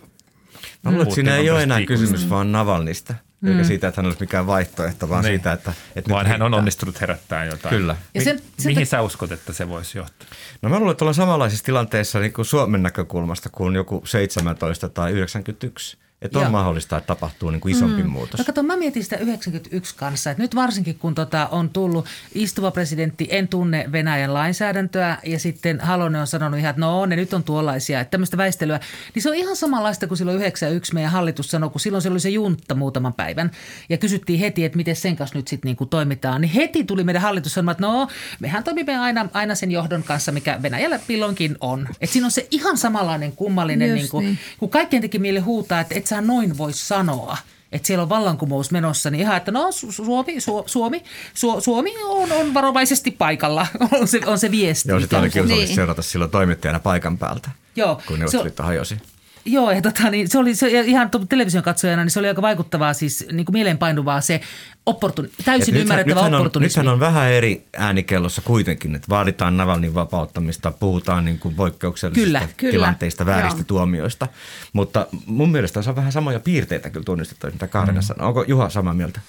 Mä 0.84 0.92
luulen, 0.92 1.04
että 1.04 1.16
siinä 1.16 1.36
ei 1.36 1.50
ole 1.50 1.64
enää 1.64 1.86
kysymys 1.86 2.30
vaan 2.30 2.52
Navalnista. 2.52 3.14
Mm. 3.42 3.52
Eikä 3.52 3.64
siitä, 3.64 3.88
että 3.88 4.02
hän 4.02 4.06
olisi 4.06 4.22
mikään 4.22 4.48
vaihtoehto, 4.48 5.10
vaan 5.10 5.24
niin. 5.24 5.32
siitä, 5.32 5.52
että... 5.52 5.74
että 5.96 6.10
vaan 6.10 6.28
hän 6.28 6.42
on 6.42 6.54
onnistunut 6.54 7.02
herättämään 7.02 7.48
jotain. 7.48 7.76
Kyllä. 7.76 7.96
Ja 8.14 8.22
sen, 8.22 8.36
Mi- 8.36 8.42
sen 8.58 8.72
mihin 8.72 8.86
sä 8.86 9.02
uskot, 9.02 9.32
että 9.32 9.54
se 9.54 9.70
voisi 9.70 9.98
johtaa? 9.98 10.28
No 10.62 10.70
mä 10.70 10.80
luulen, 10.80 10.92
että 10.92 11.06
ollaan 11.06 11.16
samanlaisissa 11.16 11.66
tilanteissa 11.66 12.20
niin 12.20 12.34
kuin 12.34 12.46
Suomen 12.46 12.84
näkökulmasta 12.84 13.50
kuin 13.50 13.76
joku 13.76 14.02
17 14.06 14.90
tai 14.90 15.12
91. 15.12 15.98
Että 16.22 16.40
on 16.40 16.44
Joo. 16.44 16.52
mahdollista, 16.52 16.98
että 16.98 17.08
tapahtuu 17.08 17.50
niin 17.50 17.62
kuin 17.62 17.76
isompi 17.76 18.04
mm. 18.04 18.10
muutos. 18.10 18.38
No 18.38 18.46
kato, 18.46 18.64
mä 18.64 18.78
mietin 18.78 19.04
sitä 19.04 19.18
91 19.18 19.96
kanssa, 19.96 20.32
että 20.32 20.44
nyt 20.44 20.56
varsinkin 20.56 21.00
kun 21.00 21.16
tota 21.16 21.48
on 21.48 21.70
tullut 21.70 22.06
istuva 22.34 22.72
presidentti, 22.72 23.28
en 23.32 23.48
tunne 23.48 23.86
Venäjän 23.92 24.34
lainsäädäntöä 24.34 25.18
ja 25.26 25.40
sitten 25.40 25.80
Halonen 25.80 26.22
on 26.22 26.28
sanonut 26.28 26.60
ihan, 26.60 26.70
että 26.70 26.80
no 26.80 27.06
ne 27.06 27.16
nyt 27.16 27.34
on 27.34 27.44
tuollaisia, 27.44 28.00
että 28.00 28.12
tämmöistä 28.12 28.38
väistelyä. 28.38 28.80
Niin 29.16 29.24
se 29.24 29.30
on 29.30 29.36
ihan 29.36 29.56
samanlaista 29.56 30.08
kuin 30.08 30.18
silloin 30.18 30.38
91 30.38 30.94
meidän 30.94 31.12
hallitus 31.12 31.52
sanoi, 31.52 31.70
kun 31.70 31.80
silloin 31.80 32.02
se 32.02 32.10
oli 32.10 32.20
se 32.20 32.30
juntta 32.30 32.76
muutaman 32.76 33.14
päivän 33.14 33.52
ja 33.90 33.98
kysyttiin 33.98 34.40
heti, 34.40 34.66
että 34.66 34.78
miten 34.78 34.96
sen 34.96 35.16
kanssa 35.16 35.38
nyt 35.38 35.48
sitten 35.48 35.70
niin 35.70 35.78
kuin 35.78 35.90
toimitaan. 35.90 36.42
Niin 36.42 36.52
heti 36.52 36.84
tuli 36.84 37.04
meidän 37.04 37.22
hallitus 37.22 37.54
sanomaan, 37.54 37.74
että 37.74 37.88
no 37.88 38.08
mehän 38.40 38.64
toimimme 38.64 38.98
aina, 38.98 39.30
aina 39.34 39.56
sen 39.56 39.72
johdon 39.72 40.04
kanssa, 40.04 40.32
mikä 40.32 40.60
Venäjällä 40.62 41.00
pilloinkin 41.08 41.58
on. 41.62 41.88
Että 42.02 42.14
siinä 42.14 42.26
on 42.26 42.32
se 42.32 42.48
ihan 42.52 42.78
samanlainen 42.78 43.32
kummallinen, 43.32 43.96
niin 43.96 44.10
kuin, 44.10 44.26
niin. 44.26 44.40
kun 44.58 44.70
kaikkien 44.70 45.02
teki 45.02 45.20
mieli 45.20 45.40
huutaa, 45.40 45.80
että 45.80 46.09
sä 46.10 46.22
noin 46.22 46.58
voi 46.58 46.74
sanoa 46.74 47.38
että 47.72 47.88
siellä 47.88 48.04
on 48.04 48.10
vallankumous 48.10 48.72
menossa, 48.72 49.10
niin 49.10 49.22
ihan, 49.22 49.38
että 49.38 49.52
no 49.52 49.72
Suomi, 49.72 50.42
Su, 50.42 50.64
Suomi, 50.66 51.04
Su, 51.34 51.62
Suomi 51.62 51.92
on, 52.04 52.32
on 52.32 52.54
varovaisesti 52.54 53.12
paikalla, 53.12 53.68
on 54.00 54.08
se, 54.08 54.22
on 54.26 54.40
se 54.40 54.52
viesti. 54.52 54.90
Joo, 54.90 55.00
sitä 55.00 55.20
oli 55.20 55.30
kiusallista 55.30 55.66
niin. 55.66 55.76
seurata 55.76 56.02
silloin 56.02 56.32
toimittajana 56.32 56.80
paikan 56.80 57.18
päältä, 57.18 57.50
Joo, 57.76 58.02
kun 58.08 58.20
Neuvostoliitto 58.20 58.64
hajosi. 58.64 58.98
Joo, 59.46 59.72
ja 59.72 59.82
tota, 59.82 60.10
niin 60.10 60.30
se 60.30 60.38
oli 60.38 60.56
se, 60.56 60.68
ihan 60.82 61.10
television 61.30 61.64
katsojana, 61.64 62.04
niin 62.04 62.12
se 62.12 62.20
oli 62.20 62.28
aika 62.28 62.42
vaikuttavaa, 62.42 62.94
siis 62.94 63.26
niin 63.32 63.46
kuin 63.46 63.54
mieleenpainuvaa 63.54 64.22
se 64.22 64.42
opportun, 64.86 65.30
täysin 65.46 65.76
Et 65.76 65.82
ymmärrettävä 65.82 66.22
nythän, 66.22 66.34
opportunismi. 66.34 66.80
Nythän 66.80 66.94
on 66.94 67.00
vähän 67.00 67.32
eri 67.32 67.68
äänikellossa 67.78 68.42
kuitenkin, 68.42 68.96
että 68.96 69.08
vaaditaan 69.10 69.58
Navalnin 69.58 69.94
vapauttamista, 69.94 70.72
puhutaan 70.72 71.26
niin 71.26 71.40
kuin 71.40 71.56
poikkeuksellisista 71.56 72.48
kyllä, 72.58 72.72
tilanteista, 72.72 73.24
kyllä, 73.24 73.36
vääristä 73.36 73.60
joo. 73.60 73.66
tuomioista. 73.68 74.28
Mutta 74.74 75.08
mun 75.26 75.52
mielestä 75.52 75.82
se 75.82 75.90
on 75.90 75.96
vähän 75.96 76.12
samoja 76.12 76.40
piirteitä 76.40 76.90
kyllä 76.90 77.04
tunnistettu, 77.04 77.48
mitä 77.48 77.68
Kaarina 77.68 78.02
mm. 78.02 78.26
Onko 78.26 78.44
Juha 78.48 78.70
samaa 78.70 78.94
mieltä? 78.94 79.20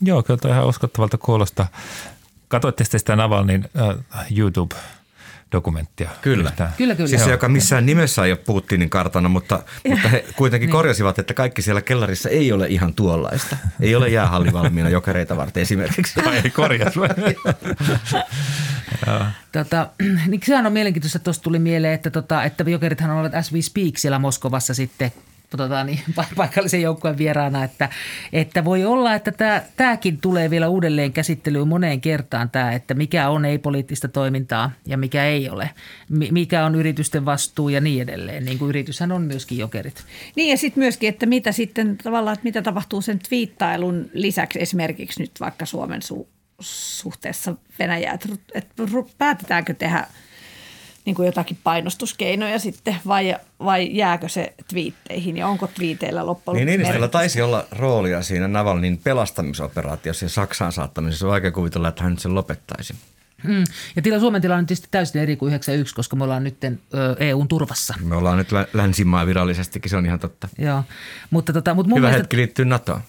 Joo, 0.00 0.22
kyllä 0.22 0.54
ihan 0.54 0.66
uskottavalta 0.66 1.18
kuulostaa. 1.18 1.68
Katoitte 2.48 2.84
sitten 2.84 3.00
sitä 3.00 3.16
Navalnin 3.16 3.64
äh, 3.80 3.96
YouTube-dokumenttia? 5.48 6.10
Kyllä. 6.22 6.48
Yhtään? 6.48 6.72
Kyllä, 6.76 6.94
kyllä. 6.94 7.08
Siis 7.08 7.24
se, 7.24 7.30
joka 7.30 7.48
missään 7.48 7.86
nimessä 7.86 8.24
ei 8.24 8.32
ole 8.32 8.38
Putinin 8.46 8.90
kartana, 8.90 9.28
mutta, 9.28 9.62
mutta 9.88 10.08
he 10.08 10.24
kuitenkin 10.36 10.70
korjasivat, 10.70 11.18
että 11.18 11.34
kaikki 11.34 11.62
siellä 11.62 11.82
kellarissa 11.82 12.28
ei 12.28 12.52
ole 12.52 12.66
ihan 12.68 12.94
tuollaista. 12.94 13.56
Ei 13.80 13.94
ole 13.94 14.08
jäähalli 14.08 14.52
valmiina 14.52 14.88
jokereita 14.88 15.36
varten 15.36 15.60
esimerkiksi. 15.60 16.20
Ai 16.20 16.40
ei 16.44 16.50
korjaa. 16.50 16.90
Tota, 19.52 19.88
niin 20.28 20.40
sehän 20.44 20.66
on 20.66 20.72
mielenkiintoista, 20.72 21.16
että 21.16 21.24
tuosta 21.24 21.42
tuli 21.42 21.58
mieleen, 21.58 21.94
että, 21.94 22.10
tota, 22.10 22.44
että 22.44 22.64
jokerithan 22.66 23.10
ovat 23.10 23.34
as 23.34 23.52
we 23.52 23.62
speak 23.62 23.98
siellä 23.98 24.18
Moskovassa 24.18 24.74
sitten 24.74 25.12
tota, 25.56 25.84
niin, 25.84 26.00
pa- 26.20 26.34
paikallisen 26.36 26.82
joukkueen 26.82 27.18
vieraana, 27.18 27.64
että, 27.64 27.88
että 28.32 28.64
voi 28.64 28.84
olla, 28.84 29.14
että 29.14 29.32
tämä, 29.32 29.62
tämäkin 29.76 30.20
tulee 30.20 30.50
vielä 30.50 30.68
uudelleen 30.68 31.12
käsittelyyn 31.12 31.68
moneen 31.68 32.00
kertaan 32.00 32.50
tämä, 32.50 32.72
että 32.72 32.94
mikä 32.94 33.28
on 33.28 33.44
ei-poliittista 33.44 34.08
toimintaa 34.08 34.70
ja 34.86 34.98
mikä 34.98 35.24
ei 35.24 35.50
ole, 35.50 35.70
Mi- 36.08 36.28
mikä 36.32 36.64
on 36.64 36.74
yritysten 36.74 37.24
vastuu 37.24 37.68
ja 37.68 37.80
niin 37.80 38.02
edelleen, 38.02 38.44
niin 38.44 38.58
kuin 38.58 38.68
yrityshän 38.68 39.12
on 39.12 39.22
myöskin 39.22 39.58
jokerit. 39.58 40.04
Niin 40.36 40.50
ja 40.50 40.56
sitten 40.56 40.82
myöskin, 40.82 41.08
että 41.08 41.26
mitä 41.26 41.52
sitten 41.52 41.98
tavallaan, 41.98 42.34
että 42.34 42.44
mitä 42.44 42.62
tapahtuu 42.62 43.00
sen 43.00 43.18
twiittailun 43.18 44.10
lisäksi 44.12 44.62
esimerkiksi 44.62 45.22
nyt 45.22 45.32
vaikka 45.40 45.66
Suomen 45.66 46.00
su- 46.02 46.26
suhteessa 46.60 47.54
Venäjään, 47.78 48.14
että, 48.14 48.28
että 48.54 48.74
päätetäänkö 49.18 49.74
tehdä 49.74 50.06
niin 51.04 51.14
kuin 51.16 51.26
jotakin 51.26 51.58
painostuskeinoja 51.64 52.58
sitten 52.58 52.96
vai, 53.06 53.36
vai 53.64 53.88
jääkö 53.96 54.28
se 54.28 54.54
twiitteihin 54.68 55.36
ja 55.36 55.48
onko 55.48 55.66
twiiteillä 55.66 56.26
loppujen 56.26 56.56
Niin 56.56 56.66
Niinistöllä 56.66 56.92
merkitystä? 56.92 57.18
taisi 57.18 57.42
olla 57.42 57.64
roolia 57.70 58.22
siinä 58.22 58.48
Navalnin 58.48 58.98
pelastamisoperaatiossa 58.98 60.24
ja 60.24 60.28
Saksaan 60.28 60.72
saattamisessa. 60.72 61.26
On 61.26 61.30
vaikea 61.32 61.50
kuvitella, 61.50 61.88
että 61.88 62.02
hän 62.02 62.12
nyt 62.12 62.20
sen 62.20 62.34
lopettaisi. 62.34 62.94
Mm. 63.44 63.64
Ja 63.96 64.02
tila, 64.02 64.18
Suomen 64.20 64.42
tilanne 64.42 64.58
on 64.58 64.66
tietysti 64.66 64.88
täysin 64.90 65.20
eri 65.22 65.36
kuin 65.36 65.48
91, 65.48 65.94
koska 65.94 66.16
me 66.16 66.24
ollaan 66.24 66.44
nyt 66.44 66.56
EUn 67.18 67.48
turvassa. 67.48 67.94
Me 68.04 68.16
ollaan 68.16 68.38
nyt 68.38 68.52
lä- 68.52 68.66
länsimaa 68.72 69.26
virallisestikin, 69.26 69.90
se 69.90 69.96
on 69.96 70.06
ihan 70.06 70.18
totta. 70.18 70.48
Joo, 70.58 70.84
mutta, 71.30 71.52
tota, 71.52 71.74
mutta 71.74 71.88
mun 71.88 71.98
Hyvä 71.98 72.06
mielestä, 72.06 72.22
hetki 72.22 72.36
liittyy 72.36 72.64
NATOon. 72.64 73.00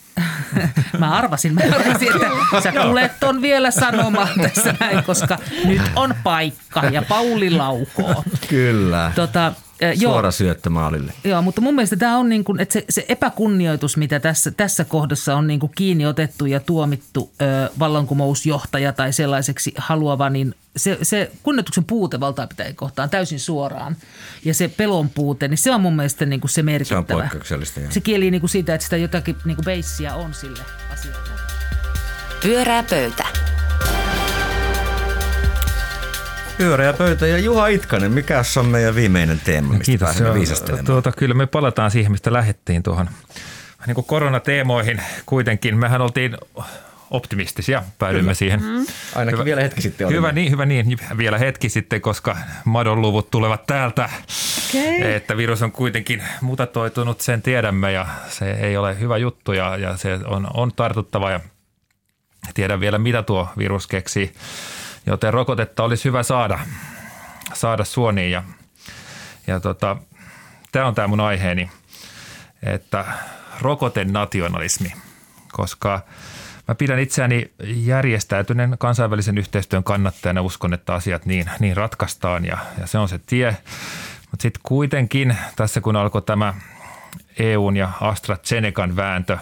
Mä 1.00 1.12
arvasin, 1.18 1.54
mä 1.54 1.62
arvasin, 1.76 2.08
että 2.16 2.62
sä 2.64 2.72
tulet 2.72 3.20
ton 3.20 3.42
vielä 3.42 3.72
sanomaan 3.72 4.30
tässä 4.42 4.76
näin, 4.80 5.04
koska 5.04 5.38
nyt 5.66 5.82
on 5.96 6.16
paikka 6.24 6.84
ja 6.84 7.02
Pauli 7.02 7.50
laukoo. 7.50 8.24
Kyllä. 8.50 9.12
Tota, 9.16 9.54
joo, 9.82 10.12
Suora 10.14 10.32
syöttö 10.32 10.70
maalille. 10.70 11.14
joo, 11.24 11.42
mutta 11.42 11.62
mun 11.62 11.76
mielestä 11.76 11.96
tämä 11.96 12.18
on 12.18 12.30
niin 12.30 12.44
kuin, 12.44 12.60
että 12.60 12.74
se, 12.74 12.86
se 12.90 13.06
epäkunnioitus, 13.10 13.98
mitä 13.98 14.20
tässä, 14.20 14.52
tässä 14.52 14.86
kohdassa 14.86 15.36
on 15.36 15.48
niin 15.48 15.60
kuin 15.60 15.72
kiinni 15.76 16.06
otettu 16.06 16.46
ja 16.46 16.60
tuomittu 16.60 17.32
ö, 17.42 17.70
vallankumousjohtaja 17.80 18.94
tai 18.94 19.14
sellaiseksi 19.14 19.74
haluava, 19.78 20.30
niin 20.30 20.56
se, 20.78 20.98
se 21.02 21.32
kunnioituksen 21.44 21.84
puute 21.84 22.20
valtaa 22.20 22.48
pitää 22.48 22.74
kohtaan 22.76 23.10
täysin 23.10 23.40
suoraan 23.40 23.96
ja 24.46 24.54
se 24.54 24.68
pelon 24.68 25.10
puute, 25.10 25.48
niin 25.48 25.58
se 25.58 25.72
on 25.72 25.82
mun 25.82 25.96
mielestä 25.96 26.26
niin 26.26 26.42
kuin 26.42 26.50
se 26.52 26.54
Se 26.56 26.64
merkittävä. 26.64 27.00
on 27.00 27.06
poikkeuksellista. 27.06 27.80
joo. 27.80 27.92
Se 27.92 28.00
kieli 28.02 28.32
niin 28.32 28.42
kuin 28.42 28.50
siitä, 28.50 28.74
että 28.74 28.84
sitä 28.84 28.98
jotakin 28.98 29.36
niin 29.46 29.56
kuin 29.56 29.66
beissiä 29.66 30.16
on 30.16 30.34
sille 30.34 30.60
asialle. 30.94 31.30
Pyöreä 32.44 32.84
pöytä. 32.90 33.26
Pyöreä 36.60 36.94
pöytä 36.94 37.28
ja 37.28 37.38
Juha 37.38 37.68
Itkanen, 37.68 38.12
mikä 38.12 38.42
on 38.60 38.66
meidän 38.66 38.96
viimeinen 38.96 39.42
teema, 39.44 39.70
mistä 39.70 39.86
Kiitos. 39.86 40.06
pääsemme 40.06 40.34
viisastelemaan? 40.34 40.86
Tuota, 40.86 41.12
kyllä 41.12 41.34
me 41.34 41.48
palataan 41.48 41.92
siihen, 41.92 42.12
mistä 42.12 42.34
lähdettiin 42.34 42.84
tuohon 42.84 43.10
niin 43.88 43.96
kuin 43.96 44.06
koronateemoihin 44.06 45.02
kuitenkin. 45.26 45.78
Mehän 45.78 46.02
oltiin 46.02 46.38
optimistisia, 47.12 47.84
päädyimme 48.00 48.34
siihen. 48.34 48.62
Ainakin 49.16 49.38
Hyvä. 49.38 49.46
vielä 49.46 49.62
hetki 49.62 49.82
sitten 49.82 50.10
Hyvä 50.10 50.32
niin, 50.32 50.52
hyvä 50.52 50.66
niin. 50.66 50.98
Vielä 51.18 51.38
hetki 51.38 51.70
sitten, 51.70 52.02
koska 52.02 52.38
madon 52.66 53.02
luvut 53.02 53.32
tulevat 53.32 53.66
täältä. 53.66 54.10
Okei. 54.70 55.16
Että 55.16 55.38
virus 55.38 55.62
on 55.62 55.72
kuitenkin 55.72 56.24
mutatoitunut, 56.42 57.22
sen 57.22 57.42
tiedämme 57.42 57.92
ja 57.92 58.08
se 58.30 58.52
ei 58.52 58.78
ole 58.78 59.00
hyvä 59.00 59.18
juttu 59.18 59.54
ja, 59.54 59.78
ja 59.78 59.98
se 59.98 60.20
on, 60.26 60.48
on 60.54 60.72
tartuttava 60.76 61.32
ja 61.32 61.40
tiedän 62.54 62.80
vielä 62.80 62.98
mitä 62.98 63.24
tuo 63.24 63.48
virus 63.58 63.88
keksii. 63.88 64.34
Joten 65.10 65.34
rokotetta 65.34 65.84
olisi 65.84 66.06
hyvä 66.06 66.24
saada, 66.24 66.60
saada 67.54 67.86
suoniin 67.86 68.32
ja, 68.32 68.44
ja 69.48 69.60
tota, 69.60 69.98
tämä 70.72 70.88
on 70.88 70.96
tämä 70.96 71.08
mun 71.08 71.20
aiheeni, 71.20 71.72
että 72.64 73.06
rokotenationalismi, 73.62 74.94
koska 75.52 76.02
mä 76.68 76.76
pidän 76.76 77.00
itseäni 77.00 77.52
järjestäytyneen 77.64 78.76
kansainvälisen 78.78 79.38
yhteistyön 79.38 79.84
kannattajana, 79.84 80.42
uskon, 80.42 80.74
että 80.74 80.94
asiat 80.94 81.26
niin, 81.26 81.46
niin 81.60 81.78
ratkaistaan 81.78 82.46
ja, 82.46 82.58
ja 82.80 82.88
se 82.88 82.98
on 82.98 83.10
se 83.10 83.20
tie. 83.26 83.58
Mutta 84.32 84.42
sitten 84.42 84.62
kuitenkin 84.64 85.38
tässä 85.56 85.82
kun 85.82 85.96
alkoi 85.96 86.22
tämä 86.22 86.54
EUn 87.40 87.78
ja 87.78 87.92
AstraZenecan 88.02 88.96
vääntö, 88.96 89.38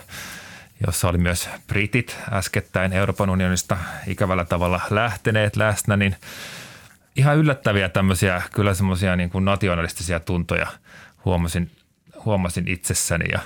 jossa 0.86 1.10
oli 1.10 1.18
myös 1.18 1.50
britit 1.68 2.18
äskettäin 2.32 2.94
Euroopan 2.94 3.30
unionista 3.30 3.78
ikävällä 4.08 4.46
tavalla 4.46 4.82
lähteneet 4.90 5.56
läsnä, 5.56 5.98
niin 5.98 6.16
ihan 7.16 7.38
yllättäviä 7.38 7.90
tämmöisiä 7.90 8.42
kyllä 8.54 8.74
semmoisia 8.74 9.16
niin 9.16 9.30
kuin 9.30 9.46
nationalistisia 9.46 10.20
tuntoja 10.20 10.68
huomasin, 11.26 11.72
huomasin 12.26 12.68
itsessäni 12.68 13.26
ja 13.32 13.40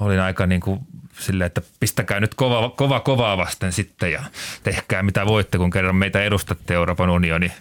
olin 0.00 0.20
aika 0.20 0.46
niin 0.46 0.60
kuin 0.60 0.80
silleen, 1.18 1.46
että 1.46 1.62
pistäkää 1.80 2.20
nyt 2.20 2.34
kova, 2.34 2.70
kova 2.70 3.00
kovaa 3.00 3.36
vasten 3.36 3.72
sitten 3.72 4.12
ja 4.12 4.22
tehkää 4.62 5.02
mitä 5.02 5.26
voitte, 5.26 5.58
kun 5.58 5.70
kerran 5.70 5.96
meitä 5.96 6.22
edustatte 6.22 6.74
Euroopan 6.74 7.10
unioni. 7.10 7.52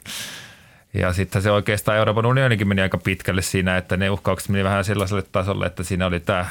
Ja 0.93 1.13
sitten 1.13 1.41
se 1.41 1.51
oikeastaan 1.51 1.97
Euroopan 1.97 2.25
unionikin 2.25 2.67
meni 2.67 2.81
aika 2.81 2.97
pitkälle 2.97 3.41
siinä, 3.41 3.77
että 3.77 3.97
ne 3.97 4.09
uhkaukset 4.09 4.49
meni 4.49 4.63
vähän 4.63 4.85
sellaiselle 4.85 5.23
tasolle, 5.31 5.65
että 5.65 5.83
siinä 5.83 6.05
oli 6.05 6.19
tämä 6.19 6.45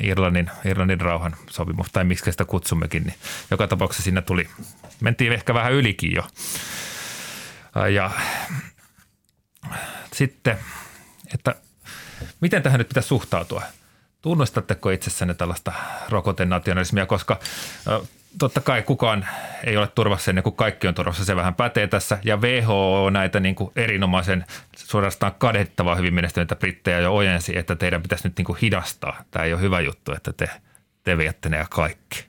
Irlannin, 0.00 0.50
Irlannin 0.64 1.00
rauhan 1.00 1.36
sopimus, 1.50 1.92
tai 1.92 2.04
miksi 2.04 2.30
sitä 2.32 2.44
kutsummekin, 2.44 3.02
niin 3.02 3.14
joka 3.50 3.66
tapauksessa 3.66 4.02
siinä 4.02 4.22
tuli, 4.22 4.48
mentiin 5.00 5.32
ehkä 5.32 5.54
vähän 5.54 5.72
ylikin 5.72 6.12
jo. 6.14 6.22
Ja 7.94 8.10
sitten, 10.12 10.58
että 11.34 11.54
miten 12.40 12.62
tähän 12.62 12.78
nyt 12.78 12.88
pitäisi 12.88 13.08
suhtautua? 13.08 13.62
Tunnustatteko 14.22 14.90
itsessänne 14.90 15.34
tällaista 15.34 15.72
rokotenationalismia, 16.08 17.06
koska 17.06 17.40
totta 18.38 18.60
kai 18.60 18.82
kukaan 18.82 19.26
ei 19.64 19.76
ole 19.76 19.88
turvassa 19.94 20.30
ennen 20.30 20.44
kuin 20.44 20.56
kaikki 20.56 20.88
on 20.88 20.94
turvassa, 20.94 21.24
se 21.24 21.36
vähän 21.36 21.54
pätee 21.54 21.86
tässä. 21.86 22.18
Ja 22.24 22.36
WHO 22.36 23.04
on 23.04 23.12
näitä 23.12 23.40
niin 23.40 23.54
kuin 23.54 23.70
erinomaisen 23.76 24.44
suorastaan 24.76 25.32
kadehdittavaa 25.38 25.94
hyvin 25.94 26.14
menestyneitä 26.14 26.56
brittejä 26.56 27.00
jo 27.00 27.14
ojensi, 27.14 27.58
että 27.58 27.76
teidän 27.76 28.02
pitäisi 28.02 28.28
nyt 28.28 28.36
niin 28.36 28.46
kuin 28.46 28.58
hidastaa. 28.62 29.24
Tämä 29.30 29.44
ei 29.44 29.52
ole 29.52 29.60
hyvä 29.60 29.80
juttu, 29.80 30.12
että 30.12 30.32
te, 30.32 30.48
te 31.02 31.18
viette 31.18 31.48
ne 31.48 31.56
ja 31.56 31.66
kaikki. 31.70 32.24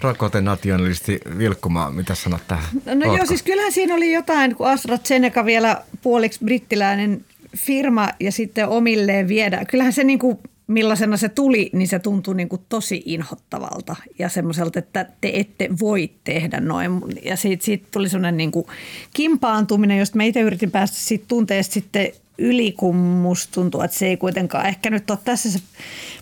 Rokotenationalisti 0.00 1.20
Vilkkumaa, 1.38 1.90
mitä 1.90 2.14
sanot 2.14 2.42
tähän? 2.48 2.64
No 2.84 3.04
joo, 3.04 3.12
Ootko? 3.12 3.26
siis 3.26 3.42
kyllähän 3.42 3.72
siinä 3.72 3.94
oli 3.94 4.12
jotain, 4.12 4.56
kun 4.56 4.68
AstraZeneca 4.68 5.44
vielä 5.44 5.82
puoliksi 6.02 6.44
brittiläinen 6.44 7.24
firma 7.56 8.08
ja 8.20 8.32
sitten 8.32 8.68
omilleen 8.68 9.28
viedä. 9.28 9.64
Kyllähän 9.64 9.92
se 9.92 10.04
niin 10.04 10.18
kuin, 10.18 10.38
millaisena 10.68 11.16
se 11.16 11.28
tuli, 11.28 11.70
niin 11.72 11.88
se 11.88 11.98
tuntui 11.98 12.34
niin 12.34 12.48
kuin 12.48 12.62
tosi 12.68 13.02
inhottavalta 13.06 13.96
ja 14.18 14.28
semmoiselta, 14.28 14.78
että 14.78 15.06
te 15.20 15.30
ette 15.34 15.68
voi 15.80 16.10
tehdä 16.24 16.60
noin. 16.60 16.92
Ja 17.24 17.36
siitä, 17.36 17.64
siitä 17.64 17.88
tuli 17.90 18.08
semmoinen 18.08 18.36
niin 18.36 18.52
kuin 18.52 18.66
kimpaantuminen, 19.14 19.98
josta 19.98 20.16
mä 20.16 20.22
itse 20.22 20.40
yritin 20.40 20.70
päästä 20.70 20.96
siitä 20.96 21.24
tunteesta 21.28 21.74
sitten 21.74 22.12
yli, 22.38 22.72
kun 22.72 22.96
musta 22.96 23.54
tuntuu, 23.54 23.80
että 23.80 23.96
se 23.96 24.06
ei 24.06 24.16
kuitenkaan 24.16 24.66
ehkä 24.66 24.90
nyt 24.90 25.10
ole 25.10 25.18
tässä 25.24 25.50
se 25.50 25.58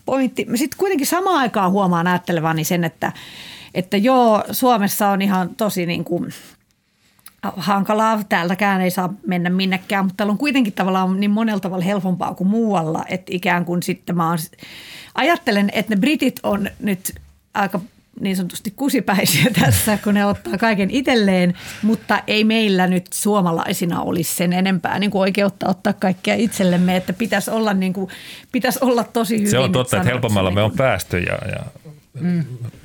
pointti. 0.06 0.46
Sitten 0.54 0.78
kuitenkin 0.78 1.06
samaan 1.06 1.38
aikaan 1.38 1.72
huomaan 1.72 2.06
ajattelevani 2.06 2.64
sen, 2.64 2.84
että, 2.84 3.12
että 3.74 3.96
joo, 3.96 4.44
Suomessa 4.50 5.08
on 5.08 5.22
ihan 5.22 5.54
tosi 5.56 5.86
niin 5.86 6.04
kuin 6.04 6.32
hankalaa. 7.56 8.22
Täältäkään 8.28 8.80
ei 8.80 8.90
saa 8.90 9.14
mennä 9.26 9.50
minnekään, 9.50 10.04
mutta 10.04 10.16
täällä 10.16 10.32
on 10.32 10.38
kuitenkin 10.38 10.72
tavallaan 10.72 11.20
niin 11.20 11.30
monella 11.30 11.60
tavalla 11.60 11.84
helpompaa 11.84 12.34
kuin 12.34 12.48
muualla, 12.48 13.04
että 13.08 13.32
ikään 13.34 13.64
kuin 13.64 13.82
sitten 13.82 14.16
mä 14.16 14.28
oon, 14.28 14.38
ajattelen, 15.14 15.70
että 15.72 15.94
ne 15.94 16.00
britit 16.00 16.40
on 16.42 16.70
nyt 16.80 17.14
aika 17.54 17.80
niin 18.20 18.36
sanotusti 18.36 18.72
kusipäisiä 18.76 19.50
tässä, 19.60 19.98
kun 20.04 20.14
ne 20.14 20.26
ottaa 20.26 20.58
kaiken 20.58 20.90
itselleen, 20.90 21.54
mutta 21.82 22.22
ei 22.26 22.44
meillä 22.44 22.86
nyt 22.86 23.06
suomalaisina 23.14 24.02
olisi 24.02 24.34
sen 24.34 24.52
enempää 24.52 24.98
niin 24.98 25.10
kuin 25.10 25.20
oikeutta 25.20 25.68
ottaa 25.68 25.92
kaikkea 25.92 26.34
itsellemme, 26.34 26.96
että 26.96 27.12
pitäisi 27.12 27.50
olla, 27.50 27.74
niin 27.74 27.92
kuin, 27.92 28.10
pitäisi 28.52 28.78
olla 28.82 29.04
tosi 29.04 29.38
hyvin. 29.38 29.50
Se 29.50 29.58
on 29.58 29.72
totta, 29.72 29.96
että 29.96 30.08
helpommalla 30.08 30.50
me 30.50 30.54
niin 30.54 30.64
on 30.64 30.76
päästy 30.76 31.18
ja, 31.18 31.38
ja 31.48 31.64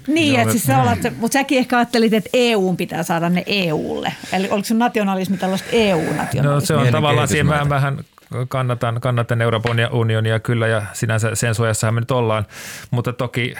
niin, 0.07 0.33
Joo, 0.33 0.41
että 0.41 0.51
siis 0.51 0.69
että, 0.93 1.11
mutta 1.17 1.33
säkin 1.33 1.57
ehkä 1.57 1.77
ajattelit, 1.77 2.13
että 2.13 2.29
EUn 2.33 2.77
pitää 2.77 3.03
saada 3.03 3.29
ne 3.29 3.43
EUlle. 3.45 4.13
Eli 4.33 4.49
oliko 4.49 4.65
se 4.65 4.73
nationalismi 4.73 5.37
tällaista 5.37 5.69
EU-nationalismia? 5.71 6.43
No 6.43 6.59
se 6.59 6.75
on 6.75 6.87
tavallaan 6.91 7.27
siihen, 7.27 7.45
mä, 7.45 7.53
kehitysmaita. 7.53 7.85
mähän 7.85 8.05
kannatan, 8.47 9.01
kannatan 9.01 9.41
Euroopan 9.41 9.77
unionia 9.91 10.39
kyllä 10.39 10.67
ja 10.67 10.81
sinänsä 10.93 11.35
sen 11.35 11.55
suojassahan 11.55 11.93
me 11.93 11.99
nyt 11.99 12.11
ollaan, 12.11 12.45
mutta 12.91 13.13
toki 13.13 13.55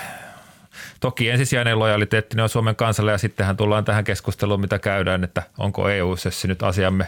toki 0.99 1.29
ensisijainen 1.29 1.79
lojaliteetti 1.79 2.41
on 2.41 2.49
Suomen 2.49 2.75
kansalle 2.75 3.11
ja 3.11 3.17
sittenhän 3.17 3.57
tullaan 3.57 3.85
tähän 3.85 4.03
keskusteluun, 4.03 4.61
mitä 4.61 4.79
käydään, 4.79 5.23
että 5.23 5.43
onko 5.57 5.89
EU 5.89 6.15
se 6.15 6.47
nyt 6.47 6.63
asiamme. 6.63 7.07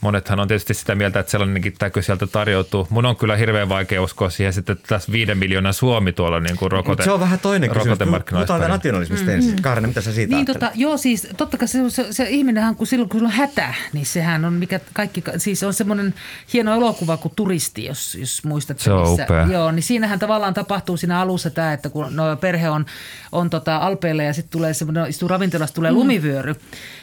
Monethan 0.00 0.40
on 0.40 0.48
tietysti 0.48 0.74
sitä 0.74 0.94
mieltä, 0.94 1.20
että 1.20 1.32
sellainenkin 1.32 1.74
täkö 1.78 2.02
sieltä 2.02 2.26
tarjoutuu. 2.26 2.86
Mun 2.90 3.06
on 3.06 3.16
kyllä 3.16 3.36
hirveän 3.36 3.68
vaikea 3.68 4.02
uskoa 4.02 4.30
siihen 4.30 4.52
sitten, 4.52 4.72
että 4.72 4.88
tässä 4.88 5.12
viiden 5.12 5.38
miljoonan 5.38 5.74
Suomi 5.74 6.12
tuolla 6.12 6.40
niin 6.40 6.56
kuin 6.56 6.72
rokote, 6.72 7.04
se 7.04 7.10
on 7.10 7.20
vähän 7.20 7.38
toinen 7.38 7.70
kysymys. 7.70 7.98
Puhutaan 8.30 8.70
nationalismista 8.70 9.26
mm. 9.26 9.34
ensin. 9.34 9.62
Kaarina, 9.62 9.88
mitä 9.88 10.00
sä 10.00 10.12
siitä 10.12 10.30
Niin 10.30 10.36
ajattelet? 10.36 10.60
tota, 10.60 10.72
joo 10.74 10.96
siis 10.96 11.28
totta 11.36 11.58
kai 11.58 11.68
se, 11.68 11.90
se, 11.90 12.06
se 12.10 12.28
ihminenhän, 12.28 12.76
kun 12.76 12.86
silloin 12.86 13.08
kun 13.08 13.20
sulla 13.20 13.28
on 13.28 13.36
hätä, 13.36 13.74
niin 13.92 14.06
sehän 14.06 14.44
on 14.44 14.52
mikä 14.52 14.80
kaikki, 14.92 15.24
siis 15.36 15.62
on 15.62 15.74
semmoinen 15.74 16.14
hieno 16.52 16.74
elokuva 16.74 17.16
kuin 17.16 17.32
Turisti, 17.36 17.84
jos, 17.84 18.14
jos 18.14 18.44
muistatte. 18.44 18.82
Se 18.82 18.92
on 18.92 19.08
missä, 19.08 19.24
upea. 19.24 19.46
Joo, 19.46 19.70
niin 19.70 19.82
siinähän 19.82 20.18
tavallaan 20.18 20.54
tapahtuu 20.54 20.96
siinä 20.96 21.20
alussa 21.20 21.50
tämä, 21.50 21.72
että 21.72 21.90
kun 21.90 22.16
no, 22.16 22.36
perhe 22.36 22.70
on, 22.70 22.86
on 23.32 23.50
tota 23.50 23.76
alpeilla 23.76 24.22
ja 24.22 24.32
sitten 24.32 24.52
tulee 24.52 24.74
semmoinen, 24.74 25.06
istuu 25.06 25.28
ravintolassa, 25.28 25.74
tulee 25.74 25.92
lumivyöry 25.92 26.54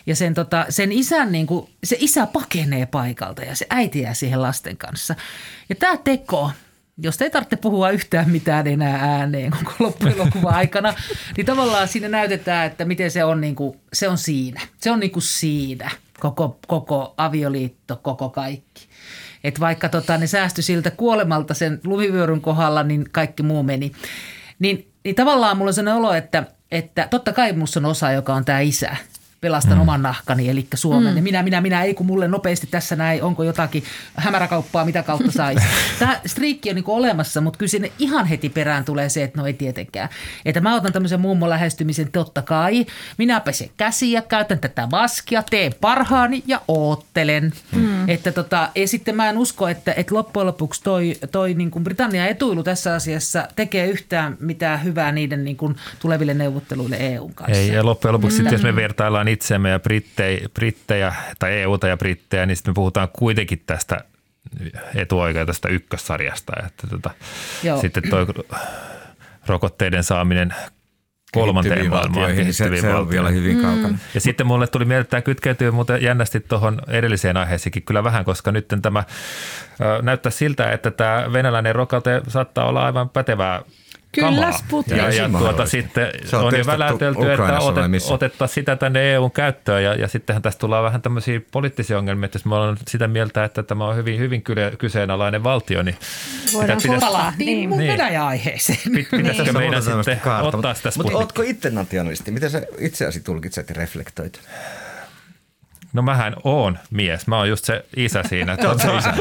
ja 0.05 0.15
sen, 0.15 0.33
tota, 0.33 0.65
sen 0.69 0.91
isän, 0.91 1.31
niin 1.31 1.47
kuin, 1.47 1.69
se 1.83 1.97
isä 1.99 2.27
pakenee 2.27 2.78
paikalta 2.87 3.41
ja 3.41 3.55
se 3.55 3.65
äiti 3.69 4.01
jää 4.01 4.13
siihen 4.13 4.41
lasten 4.41 4.77
kanssa. 4.77 5.15
Ja 5.69 5.75
tämä 5.75 5.97
teko, 5.97 6.51
jos 6.97 7.21
ei 7.21 7.29
tarvitse 7.29 7.55
puhua 7.55 7.89
yhtään 7.89 8.29
mitään 8.29 8.67
enää 8.67 9.17
ääneen 9.17 9.51
koko 9.51 9.73
loppuelokuvan 9.79 10.53
aikana, 10.53 10.93
niin 11.37 11.45
tavallaan 11.45 11.87
siinä 11.87 12.09
näytetään, 12.09 12.67
että 12.67 12.85
miten 12.85 13.11
se 13.11 13.23
on, 13.23 13.41
niin 13.41 13.55
kuin, 13.55 13.79
se 13.93 14.07
on 14.09 14.17
siinä. 14.17 14.61
Se 14.77 14.91
on 14.91 14.99
niin 14.99 15.11
kuin 15.11 15.23
siinä, 15.23 15.91
koko, 16.19 16.59
koko 16.67 17.13
avioliitto, 17.17 17.95
koko 17.95 18.29
kaikki. 18.29 18.89
Et 19.43 19.59
vaikka 19.59 19.89
tota, 19.89 20.17
ne 20.17 20.27
säästyi 20.27 20.63
siltä 20.63 20.91
kuolemalta 20.91 21.53
sen 21.53 21.79
lumivyöryn 21.83 22.41
kohdalla, 22.41 22.83
niin 22.83 23.05
kaikki 23.11 23.43
muu 23.43 23.63
meni. 23.63 23.91
Niin, 24.59 24.91
niin 25.03 25.15
tavallaan 25.15 25.57
mulla 25.57 25.69
on 25.69 25.73
sellainen 25.73 25.99
olo, 25.99 26.13
että, 26.13 26.43
että 26.71 27.07
totta 27.09 27.33
kai 27.33 27.53
musta 27.53 27.79
on 27.79 27.85
osa, 27.85 28.11
joka 28.11 28.33
on 28.33 28.45
tämä 28.45 28.59
isä. 28.59 28.95
Pelastan 29.41 29.73
mm. 29.77 29.81
oman 29.81 30.01
nahkani, 30.01 30.49
eli 30.49 30.67
Suomen. 30.75 31.11
Mm. 31.13 31.17
Ja 31.17 31.23
minä, 31.23 31.43
minä, 31.43 31.61
minä, 31.61 31.83
ei 31.83 31.93
kun 31.93 32.05
mulle 32.05 32.27
nopeasti 32.27 32.67
tässä 32.67 32.95
näin, 32.95 33.23
onko 33.23 33.43
jotakin 33.43 33.83
hämäräkauppaa, 34.15 34.85
mitä 34.85 35.03
kautta 35.03 35.31
saisi. 35.31 35.65
Tämä 35.99 36.19
striikki 36.25 36.69
on 36.69 36.75
niin 36.75 36.85
olemassa, 36.87 37.41
mutta 37.41 37.57
kyllä 37.57 37.69
sinne 37.69 37.91
ihan 37.99 38.25
heti 38.25 38.49
perään 38.49 38.85
tulee 38.85 39.09
se, 39.09 39.23
että 39.23 39.41
no 39.41 39.47
ei 39.47 39.53
tietenkään. 39.53 40.09
Että 40.45 40.61
mä 40.61 40.75
otan 40.75 40.93
tämmöisen 40.93 41.21
mummon 41.21 41.49
lähestymisen, 41.49 42.11
totta 42.11 42.41
kai. 42.41 42.85
Minä 43.17 43.39
pesen 43.39 43.69
käsiä, 43.77 44.21
käytän 44.21 44.59
tätä 44.59 44.87
maskia, 44.91 45.43
teen 45.49 45.73
parhaani 45.81 46.43
ja 46.47 46.61
oottelen. 46.67 47.53
Mm. 47.75 48.09
Että 48.09 48.31
tota, 48.31 48.69
ja 48.75 48.87
sitten 48.87 49.15
mä 49.15 49.29
en 49.29 49.37
usko, 49.37 49.67
että, 49.67 49.93
että 49.93 50.15
loppujen 50.15 50.47
lopuksi 50.47 50.83
toi, 50.83 51.15
toi 51.31 51.53
niin 51.53 51.71
kuin 51.71 51.83
Britannian 51.83 52.27
etuilu 52.27 52.63
tässä 52.63 52.93
asiassa 52.93 53.47
tekee 53.55 53.87
yhtään 53.87 54.37
mitään 54.39 54.83
hyvää 54.83 55.11
niiden 55.11 55.43
niin 55.43 55.57
kuin 55.57 55.75
tuleville 55.99 56.33
neuvotteluille 56.33 56.95
EUn 56.99 57.33
kanssa. 57.33 57.57
Ei, 57.57 57.67
ja 57.67 57.85
loppujen 57.85 58.13
lopuksi 58.13 58.35
sitten, 58.37 58.53
jos 58.53 58.63
me 58.63 58.75
vertaillaan 58.75 59.28
itseämme 59.31 59.69
ja 59.69 59.79
brittejä, 59.79 60.49
brittejä 60.53 61.13
tai 61.39 61.53
EUta 61.53 61.87
ja 61.87 61.97
brittejä, 61.97 62.45
niin 62.45 62.55
sitten 62.57 62.71
me 62.71 62.75
puhutaan 62.75 63.09
kuitenkin 63.13 63.63
tästä 63.65 64.01
etuoikeutusta 64.95 65.69
ykkössarjasta. 65.69 66.53
Että 66.65 66.87
tota, 66.87 67.09
Joo. 67.63 67.81
sitten 67.81 68.03
toi 68.09 68.25
rokotteiden 69.47 70.03
saaminen 70.03 70.53
kolmanteen 71.31 71.75
Kehittyviin 71.75 71.91
maailmaan. 71.91 72.35
niin 72.35 72.53
se, 72.53 72.63
kehittyviin 72.63 72.81
se 72.81 72.99
on 72.99 73.09
vielä 73.09 73.29
hyvin 73.29 73.61
kaukana. 73.61 73.97
Ja 74.13 74.21
sitten 74.21 74.47
mulle 74.47 74.67
tuli 74.67 74.85
mieleen, 74.85 75.01
että 75.01 75.11
tämä 75.11 75.21
kytkeytyy 75.21 75.71
muuten 75.71 76.03
jännästi 76.03 76.39
tuohon 76.39 76.81
edelliseen 76.87 77.37
aiheeseenkin 77.37 77.83
kyllä 77.83 78.03
vähän, 78.03 78.25
koska 78.25 78.51
nyt 78.51 78.67
tämä 78.81 79.03
näyttää 80.01 80.31
siltä, 80.31 80.71
että 80.71 80.91
tämä 80.91 81.33
venäläinen 81.33 81.75
rokote 81.75 82.21
saattaa 82.27 82.65
olla 82.65 82.85
aivan 82.85 83.09
pätevää 83.09 83.61
Kyllä. 84.11 84.51
Sputnik. 84.51 84.97
Ja, 84.97 85.09
ja 85.13 85.29
tuota 85.29 85.65
sitten 85.65 86.07
Se 86.25 86.35
on 86.37 86.43
on, 86.43 86.45
jo 86.45 86.51
testattu 86.57 86.71
väläytelty, 86.81 87.31
että 87.31 87.59
otet, 87.59 88.03
otettaisiin 88.09 88.55
sitä 88.55 88.75
tänne 88.75 89.13
EUn 89.13 89.31
käyttöön 89.31 89.83
ja, 89.83 89.93
ja 89.95 90.07
sittenhän 90.07 90.41
tästä 90.41 90.59
tullaan 90.59 90.83
vähän 90.83 91.01
tämmöisiä 91.01 91.41
poliittisia 91.51 91.97
ongelmia, 91.97 92.25
että 92.25 92.35
jos 92.35 92.45
me 92.45 92.55
ollaan 92.55 92.77
sitä 92.87 93.07
mieltä, 93.07 93.43
että 93.43 93.63
tämä 93.63 93.87
on 93.87 93.95
hyvin, 93.95 94.19
hyvin 94.19 94.43
kyseenalainen 94.77 95.43
valtio, 95.43 95.83
niin 95.83 95.97
Voidaan 96.53 96.79
pitäisi, 96.81 97.05
Palattiin 97.05 97.45
niin, 97.45 97.69
mun 97.69 97.77
Niin. 97.77 97.91
Venäjä-aiheeseen. 97.91 98.77
pit- 98.87 98.91
pitäisikö 99.17 99.43
Tässä 99.43 99.59
meidän 99.59 99.83
sitten 99.83 100.19
kaarta, 100.19 100.47
ottaa 100.47 100.57
mutta- 100.57 100.73
sitä 100.73 100.87
Mutta 100.87 100.91
Sputnik? 100.91 101.15
ootko 101.17 101.41
itse 101.41 101.69
nationalisti? 101.69 102.31
Miten 102.31 102.49
sä 102.49 102.61
itseäsi 102.79 103.19
tulkitset 103.19 103.69
ja 103.69 103.75
reflektoit? 103.75 104.41
No 105.93 106.01
mähän 106.01 106.35
oon 106.43 106.79
mies. 106.91 107.27
Mä 107.27 107.37
oon 107.37 107.49
just 107.49 107.65
se 107.65 107.85
isä 107.95 108.23
siinä. 108.23 108.57
Tuota, 108.57 108.97
isä. 108.97 109.13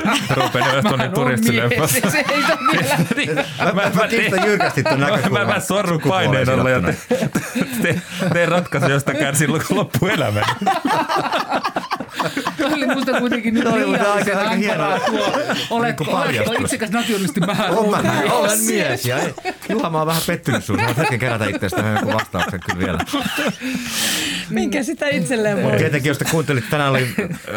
Turistileffassa. 1.14 2.10
Se 2.10 2.18
ei 2.18 2.44
ole 2.44 2.58
vielä. 2.72 2.96
Niin. 3.16 3.34
Mä, 3.34 3.72
mä, 3.72 3.90
mä 3.94 4.08
kiistän 4.08 4.46
jyrkästi 4.46 4.82
Mä, 4.82 4.96
näkökulman. 4.96 5.46
mä, 5.46 5.54
mä 5.54 5.60
sorrun 5.60 6.00
paineen 6.08 6.48
alla 6.48 6.70
ja 6.70 6.80
sidottuna. 6.80 7.20
te, 7.82 7.94
te, 7.94 8.00
teen 8.32 8.48
ratkaisu, 8.48 8.90
josta 8.90 9.14
kärsii 9.14 9.48
loppuelämän. 9.70 10.44
Toi 12.58 12.72
oli 12.72 12.86
musta 12.86 13.20
kuitenkin 13.20 13.54
nyt 13.54 13.64
Toi 13.64 13.92
liiallisen 13.92 14.38
aika- 14.38 14.84
aika 14.84 15.06
tuo. 15.06 15.18
Oletko, 15.26 15.74
oletko 15.76 16.04
paljastus. 16.04 16.60
itsekäs 16.60 16.90
nationalisti? 16.90 17.40
Mähän 17.40 17.70
On 17.70 17.90
mä, 17.90 18.02
mies. 18.12 18.32
olen 18.32 18.60
mies. 18.60 19.06
Ja 19.06 19.18
ei, 19.18 19.34
Juha, 19.68 19.90
mä 19.90 19.98
oon 19.98 20.06
vähän 20.06 20.22
pettynyt 20.26 20.64
sun. 20.64 20.78
Voit 20.84 20.96
hetken 20.96 21.18
kerätä 21.18 21.44
itsestä 21.44 21.82
joku 22.00 22.12
vastauksen 22.12 22.60
kyllä 22.60 22.78
vielä. 22.78 22.98
Minkä 24.50 24.82
sitä 24.82 25.08
itselleen 25.08 25.62
voi? 25.62 25.76
Tietenkin, 25.76 26.10
jos 26.10 26.18
te 26.18 26.24
kuuntelit, 26.30 26.70
tänään 26.70 26.90
oli, 26.90 27.06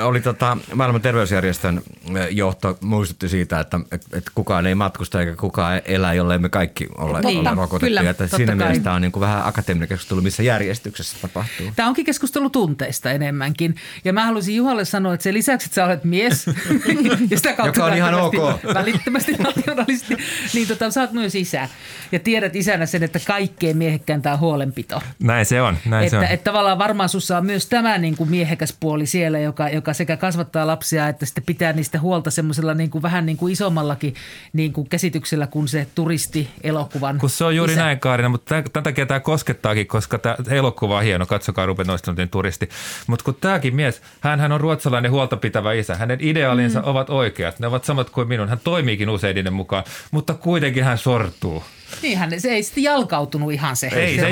oli 0.03 0.21
tota, 0.21 0.57
maailman 0.75 1.01
terveysjärjestön 1.01 1.81
eh, 2.17 2.27
johto 2.31 2.77
muistutti 2.81 3.29
siitä, 3.29 3.59
että 3.59 3.79
et, 3.91 4.05
et 4.13 4.23
kukaan 4.35 4.65
ei 4.67 4.75
matkusta 4.75 5.19
eikä 5.19 5.35
kukaan 5.35 5.81
elä, 5.85 6.13
jollei 6.13 6.39
me 6.39 6.49
kaikki 6.49 6.87
ole, 6.97 7.21
Niin, 7.21 7.47
ole 7.47 7.55
rokotettuja. 7.55 7.99
kyllä, 8.01 8.09
että 8.09 8.27
siinä 8.27 8.45
kai. 8.51 8.55
mielessä 8.55 8.83
tämä 8.83 8.95
on 8.95 9.01
niin 9.01 9.11
kuin 9.11 9.21
vähän 9.21 9.45
akateeminen 9.45 9.89
keskustelu, 9.89 10.21
missä 10.21 10.43
järjestyksessä 10.43 11.17
tapahtuu. 11.21 11.67
Tämä 11.75 11.87
onkin 11.89 12.05
keskustelu 12.05 12.49
tunteista 12.49 13.11
enemmänkin. 13.11 13.75
Ja 14.05 14.13
mä 14.13 14.25
haluaisin 14.25 14.50
Juhalle 14.55 14.85
sanoa, 14.85 15.13
että 15.13 15.23
sen 15.23 15.33
lisäksi, 15.33 15.65
että 15.65 15.75
sä 15.75 15.85
olet 15.85 16.03
mies, 16.03 16.47
ja 17.29 17.37
sitä 17.37 17.53
kautta 17.53 17.79
Joka 17.79 17.85
on 17.85 17.97
ihan 17.97 18.13
ok. 18.13 18.33
välittömästi 18.73 19.31
nationalisti, 19.39 20.17
niin 20.53 20.67
tota, 20.67 20.91
sä 20.91 21.01
oot 21.01 21.11
myös 21.11 21.35
isä. 21.35 21.69
Ja 22.11 22.19
tiedät 22.19 22.55
isänä 22.55 22.85
sen, 22.85 23.03
että 23.03 23.19
kaikkein 23.27 23.77
miehekkäintä 23.77 24.33
on 24.33 24.39
huolenpito. 24.39 25.01
Näin 25.19 25.45
se 25.45 25.61
on. 25.61 25.77
Näin 25.85 26.09
se 26.09 26.17
on. 26.17 26.23
Että, 26.23 26.33
että 26.33 26.43
tavallaan 26.43 26.79
varmaan 26.79 27.09
sussa 27.09 27.37
on 27.37 27.45
myös 27.45 27.65
tämä 27.65 27.97
niin 27.97 28.17
kuin 28.17 28.29
miehekäs 28.29 28.75
puoli 28.79 29.05
siellä, 29.05 29.39
joka, 29.39 29.69
joka 29.69 29.93
sekä 29.93 30.17
kasvattaa 30.17 30.67
lapsia 30.67 31.07
että 31.07 31.25
sitten 31.25 31.43
pitää 31.43 31.73
niistä 31.73 31.99
huolta 31.99 32.31
semmoisella 32.31 32.73
niin 32.73 32.89
kuin 32.89 33.01
vähän 33.01 33.25
niin 33.25 33.37
kuin 33.37 33.53
isommallakin 33.53 34.15
niin 34.53 34.73
kuin 34.73 34.89
käsityksellä 34.89 35.47
kuin 35.47 35.67
se 35.67 35.87
turisti-elokuvan 35.95 37.17
Kun 37.17 37.29
se 37.29 37.43
on 37.43 37.55
juuri 37.55 37.73
isä. 37.73 37.81
näin, 37.81 37.99
Kaarina, 37.99 38.29
mutta 38.29 38.61
tämän, 38.73 38.83
takia 38.83 39.05
tämä 39.05 39.19
koskettaakin, 39.19 39.87
koska 39.87 40.17
tämä 40.17 40.35
elokuva 40.49 40.97
on 40.97 41.03
hieno. 41.03 41.25
Katsokaa 41.25 41.65
Ruben 41.65 41.89
Östonin 41.89 42.29
turisti. 42.29 42.69
Mutta 43.07 43.25
kun 43.25 43.35
tämäkin 43.41 43.75
mies, 43.75 44.01
hän 44.21 44.39
on 44.51 44.61
ruotsalainen 44.61 45.11
huoltopitävä 45.11 45.73
isä. 45.73 45.95
Hänen 45.95 46.17
ideaalinsa 46.21 46.79
mm. 46.79 46.87
ovat 46.87 47.09
oikeat. 47.09 47.59
Ne 47.59 47.67
ovat 47.67 47.83
samat 47.83 48.09
kuin 48.09 48.27
minun. 48.27 48.49
Hän 48.49 48.59
toimiikin 48.63 49.09
usein 49.09 49.35
niiden 49.35 49.53
mukaan, 49.53 49.83
mutta 50.11 50.33
kuitenkin 50.33 50.83
hän 50.83 50.97
sortuu. 50.97 51.63
Niinhän 52.01 52.41
se 52.41 52.49
ei 52.49 52.63
sitten 52.63 52.83
jalkautunut 52.83 53.51
ihan 53.51 53.75
se. 53.75 53.87
Ei 53.87 54.15
se 54.15 54.29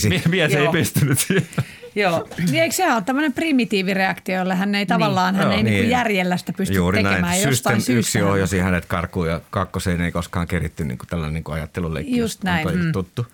se. 0.00 0.08
Mie- 0.08 0.22
Mies 0.28 0.54
ei 0.54 0.68
pystynyt 0.68 1.18
siihen. 1.18 1.46
Joo. 1.94 2.28
Niin 2.50 2.62
Eikö 2.62 2.74
sehän 2.74 2.94
ole 2.94 3.02
tämmöinen 3.06 3.32
primitiivireaktio, 3.32 4.36
jolle 4.36 4.54
hän 4.54 4.74
ei 4.74 4.86
tavallaan, 4.86 5.34
hän 5.34 5.44
Joo, 5.46 5.52
ei 5.56 5.62
niin. 5.62 5.74
niin. 5.76 5.90
järjellä 5.90 6.36
sitä 6.36 6.52
pysty 6.56 6.74
Juuri 6.74 6.98
tekemään. 6.98 7.22
näin. 7.22 7.42
Jostain 7.42 7.76
System 7.80 7.94
syystä 7.94 8.18
yksi 8.18 8.22
ohjasi 8.30 8.58
hänet 8.58 8.84
karkuun 8.86 9.28
ja 9.28 9.40
kakkoseen 9.50 10.00
ei 10.00 10.12
koskaan 10.12 10.46
keritty 10.46 10.84
niin 10.84 10.98
kuin 10.98 11.08
tällainen 11.08 11.34
niin 11.34 11.44
kuin 11.44 11.54
ajatteluleikki. 11.54 12.16
Just 12.16 12.44
on 12.44 12.50
näin. 12.50 12.62
toi 12.62 12.76
Mm. 12.76 12.92
tuttu. 12.92 13.26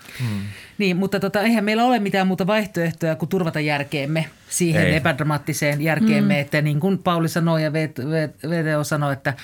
Niin, 0.78 0.96
mutta 0.96 1.20
tota, 1.20 1.40
eihän 1.42 1.64
meillä 1.64 1.84
ole 1.84 1.98
mitään 1.98 2.26
muuta 2.26 2.46
vaihtoehtoja 2.46 3.16
kuin 3.16 3.28
turvata 3.28 3.60
järkeemme 3.60 4.24
siihen 4.48 4.82
ei. 4.86 4.94
epädramaattiseen 4.94 5.80
järkeemme, 5.80 6.34
mm. 6.34 6.40
että 6.40 6.62
niin 6.62 6.80
kuin 6.80 6.98
Pauli 6.98 7.28
sanoi 7.28 7.62
ja 7.64 7.72
VTO 7.72 8.84
sanoi, 8.84 9.12
että, 9.12 9.34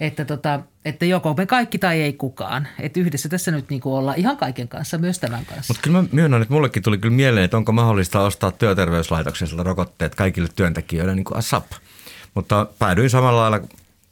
että, 0.00 0.24
tota, 0.24 0.60
että 0.84 1.04
joko 1.06 1.34
me 1.34 1.46
kaikki 1.46 1.78
tai 1.78 2.00
ei 2.00 2.12
kukaan. 2.12 2.68
Että 2.80 3.00
yhdessä 3.00 3.28
tässä 3.28 3.50
nyt 3.50 3.70
niin 3.70 3.80
ollaan 3.84 4.18
ihan 4.18 4.36
kaiken 4.36 4.68
kanssa, 4.68 4.98
myös 4.98 5.18
tämän 5.18 5.46
kanssa. 5.46 5.72
Mutta 5.72 5.82
kyllä 5.82 6.02
mä 6.02 6.08
myönnän, 6.12 6.42
että 6.42 6.54
mullekin 6.54 6.82
tuli 6.82 6.98
kyllä 6.98 7.14
mieleen, 7.14 7.44
että 7.44 7.56
onko 7.56 7.72
mahdollista 7.72 8.20
ostaa 8.20 8.50
työterveyslaitokselta 8.50 9.62
rokotteet 9.62 10.14
kaikille 10.14 10.48
työntekijöille 10.56 11.14
niin 11.14 11.24
kuin 11.24 11.38
ASAP. 11.38 11.66
Mutta 12.34 12.66
päädyin 12.78 13.10
samalla 13.10 13.40
lailla 13.40 13.60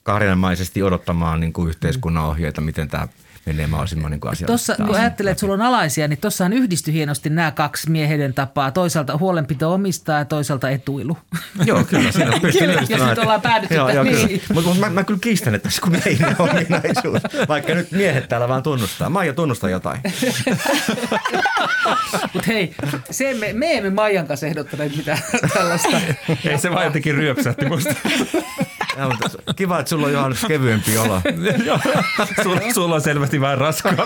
kahdenmaisesti 0.03 0.83
odottamaan 0.83 1.41
niin 1.41 1.53
kuin 1.53 1.69
yhteiskunnan 1.69 2.25
ohjeita, 2.25 2.61
miten 2.61 2.89
tämä 2.89 3.09
menee 3.47 3.67
mahdollisimman 3.67 4.11
niin 4.11 4.21
kuin 4.21 4.35
Tuossa, 4.47 4.75
kun 4.77 4.95
ajattelet, 4.95 5.31
että 5.31 5.41
sulla 5.41 5.55
on 5.55 5.63
alaisia, 5.63 6.09
niin 6.09 6.19
tuossahan 6.21 6.53
yhdistyi 6.53 6.95
hienosti 6.95 7.31
nämä 7.31 7.51
kaksi 7.51 7.91
miehiden 7.91 8.35
tapaa. 8.35 8.71
Toisaalta 8.71 9.17
huolenpito 9.19 9.73
omistaa 9.75 10.19
ja 10.19 10.25
toisaalta 10.25 10.71
etuilu. 10.71 11.19
Joo, 11.67 11.85
kyllä. 11.85 12.13
Siinä 12.13 12.41
pystyy 12.43 12.67
Kyllä, 12.67 12.81
nyt 12.81 12.91
että- 12.91 13.21
ollaan 13.23 13.41
päädytty 13.41 13.75
Joo, 13.75 13.91
joo, 13.91 14.05
niin. 14.05 14.43
Mutta 14.55 14.75
mä, 14.75 14.91
mä, 14.91 15.05
kyllä 15.05 15.21
kiistän, 15.21 15.55
että 15.55 15.69
tässä 15.69 15.83
kun 15.83 15.93
miehinen 15.93 16.37
ominaisuus. 16.39 17.23
Vaikka 17.49 17.75
nyt 17.75 17.93
miehet 17.93 18.29
täällä 18.29 18.49
vaan 18.49 18.63
tunnustaa. 18.63 19.11
Maija 19.11 19.33
tunnustaa 19.33 19.71
jotain. 19.71 20.01
Mutta 22.33 22.47
hei, 22.47 22.75
se 23.11 23.35
me, 23.35 23.53
me 23.53 23.77
emme 23.77 23.91
Maijan 23.91 24.27
kanssa 24.27 24.47
ehdottaneet 24.47 24.97
mitään 24.97 25.19
tällaista. 25.55 26.01
Ei 26.45 26.59
se 26.59 26.71
vaan 26.71 26.85
jotenkin 26.85 27.15
ryöpsähti 27.15 27.67
musta. 27.67 27.95
Kiva, 29.57 29.79
että 29.79 29.91
sulla 29.91 30.07
on 30.07 30.13
Johannes 30.13 30.45
kevyempi 30.49 30.99
olo. 30.99 31.21
sulla, 32.43 32.61
sulla 32.75 32.95
on 32.95 33.01
selvästi 33.01 33.41
vähän 33.41 33.59
raskaampi. 33.59 34.03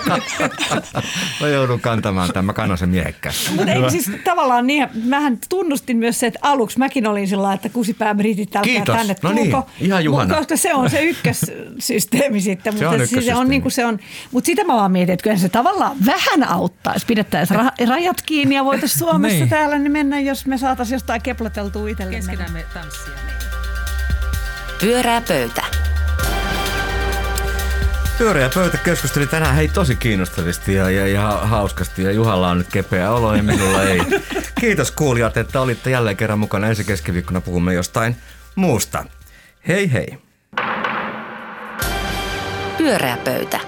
Mä 1.40 1.48
joudun 1.48 1.80
kantamaan 1.80 2.28
tämän, 2.32 2.44
mä 2.44 2.52
kannan 2.52 2.78
sen 2.78 2.88
miehekkäästi. 2.88 3.50
Mutta 3.50 3.72
eikö 3.72 3.90
siis 3.90 4.10
tavallaan 4.24 4.66
niin, 4.66 4.88
mähän 5.04 5.38
tunnustin 5.48 5.96
myös 5.96 6.20
se, 6.20 6.26
että 6.26 6.38
aluksi 6.42 6.78
mäkin 6.78 7.06
olin 7.06 7.28
sillä 7.28 7.42
lailla, 7.42 7.54
että 7.64 7.78
älkää 8.58 8.62
Kiitos. 8.62 8.96
tänne 8.96 9.16
No 9.22 9.32
niin, 9.32 9.50
tulko. 9.50 9.70
ihan 9.80 10.04
Juhana. 10.04 10.34
Koska 10.34 10.56
se 10.56 10.74
on 10.74 10.90
se 10.90 11.02
ykkössysteemi 11.02 12.40
sitten. 12.40 12.78
Se 12.78 12.86
on 12.86 12.92
mutta 12.94 13.06
siis 13.06 13.26
se 13.26 13.34
on 13.34 13.48
niin 13.48 13.62
kuin 13.62 13.72
se 13.72 13.86
on, 13.86 13.98
mutta 14.32 14.46
sitä 14.46 14.64
mä 14.64 14.74
vaan 14.74 14.92
mietin, 14.92 15.12
että 15.12 15.24
kyllä 15.24 15.36
se 15.36 15.48
tavallaan 15.48 15.96
vähän 16.06 16.48
auttaa, 16.48 16.92
jos 16.92 17.04
pidettäisiin 17.04 17.60
ra- 17.60 17.88
rajat 17.88 18.22
kiinni 18.22 18.54
ja 18.54 18.64
voitaisiin 18.64 18.98
Suomessa 18.98 19.38
Niin. 19.38 19.48
täällä 19.48 19.78
niin 19.78 19.92
mennä, 19.92 20.20
jos 20.20 20.46
me 20.46 20.58
saataisiin 20.58 20.94
jostain 20.94 21.22
keploteltua 21.22 21.88
itsellemme. 21.88 22.16
Keskenään 22.16 22.52
me 22.52 22.64
tanssia. 22.74 23.39
Pyörää 24.80 25.20
pöytä. 25.28 25.62
Pyöreä 28.18 28.50
pöytä 28.54 28.78
keskusteli 28.78 29.26
tänään 29.26 29.54
hei 29.54 29.68
tosi 29.68 29.96
kiinnostavasti 29.96 30.74
ja, 30.74 30.90
ja, 30.90 31.06
ja 31.06 31.28
hauskasti 31.30 32.02
ja 32.02 32.12
Juhalla 32.12 32.50
on 32.50 32.58
nyt 32.58 32.68
kepeä 32.72 33.10
olo 33.10 33.34
ja 33.34 33.42
minulla 33.42 33.82
ei. 33.82 34.00
Kiitos 34.60 34.90
kuulijat, 34.90 35.36
että 35.36 35.60
olitte 35.60 35.90
jälleen 35.90 36.16
kerran 36.16 36.38
mukana. 36.38 36.66
Ensi 36.66 36.84
keskiviikkona 36.84 37.40
puhumme 37.40 37.74
jostain 37.74 38.16
muusta. 38.54 39.04
Hei 39.68 39.92
hei! 39.92 40.18
Pyörää 42.78 43.16
pöytä. 43.24 43.60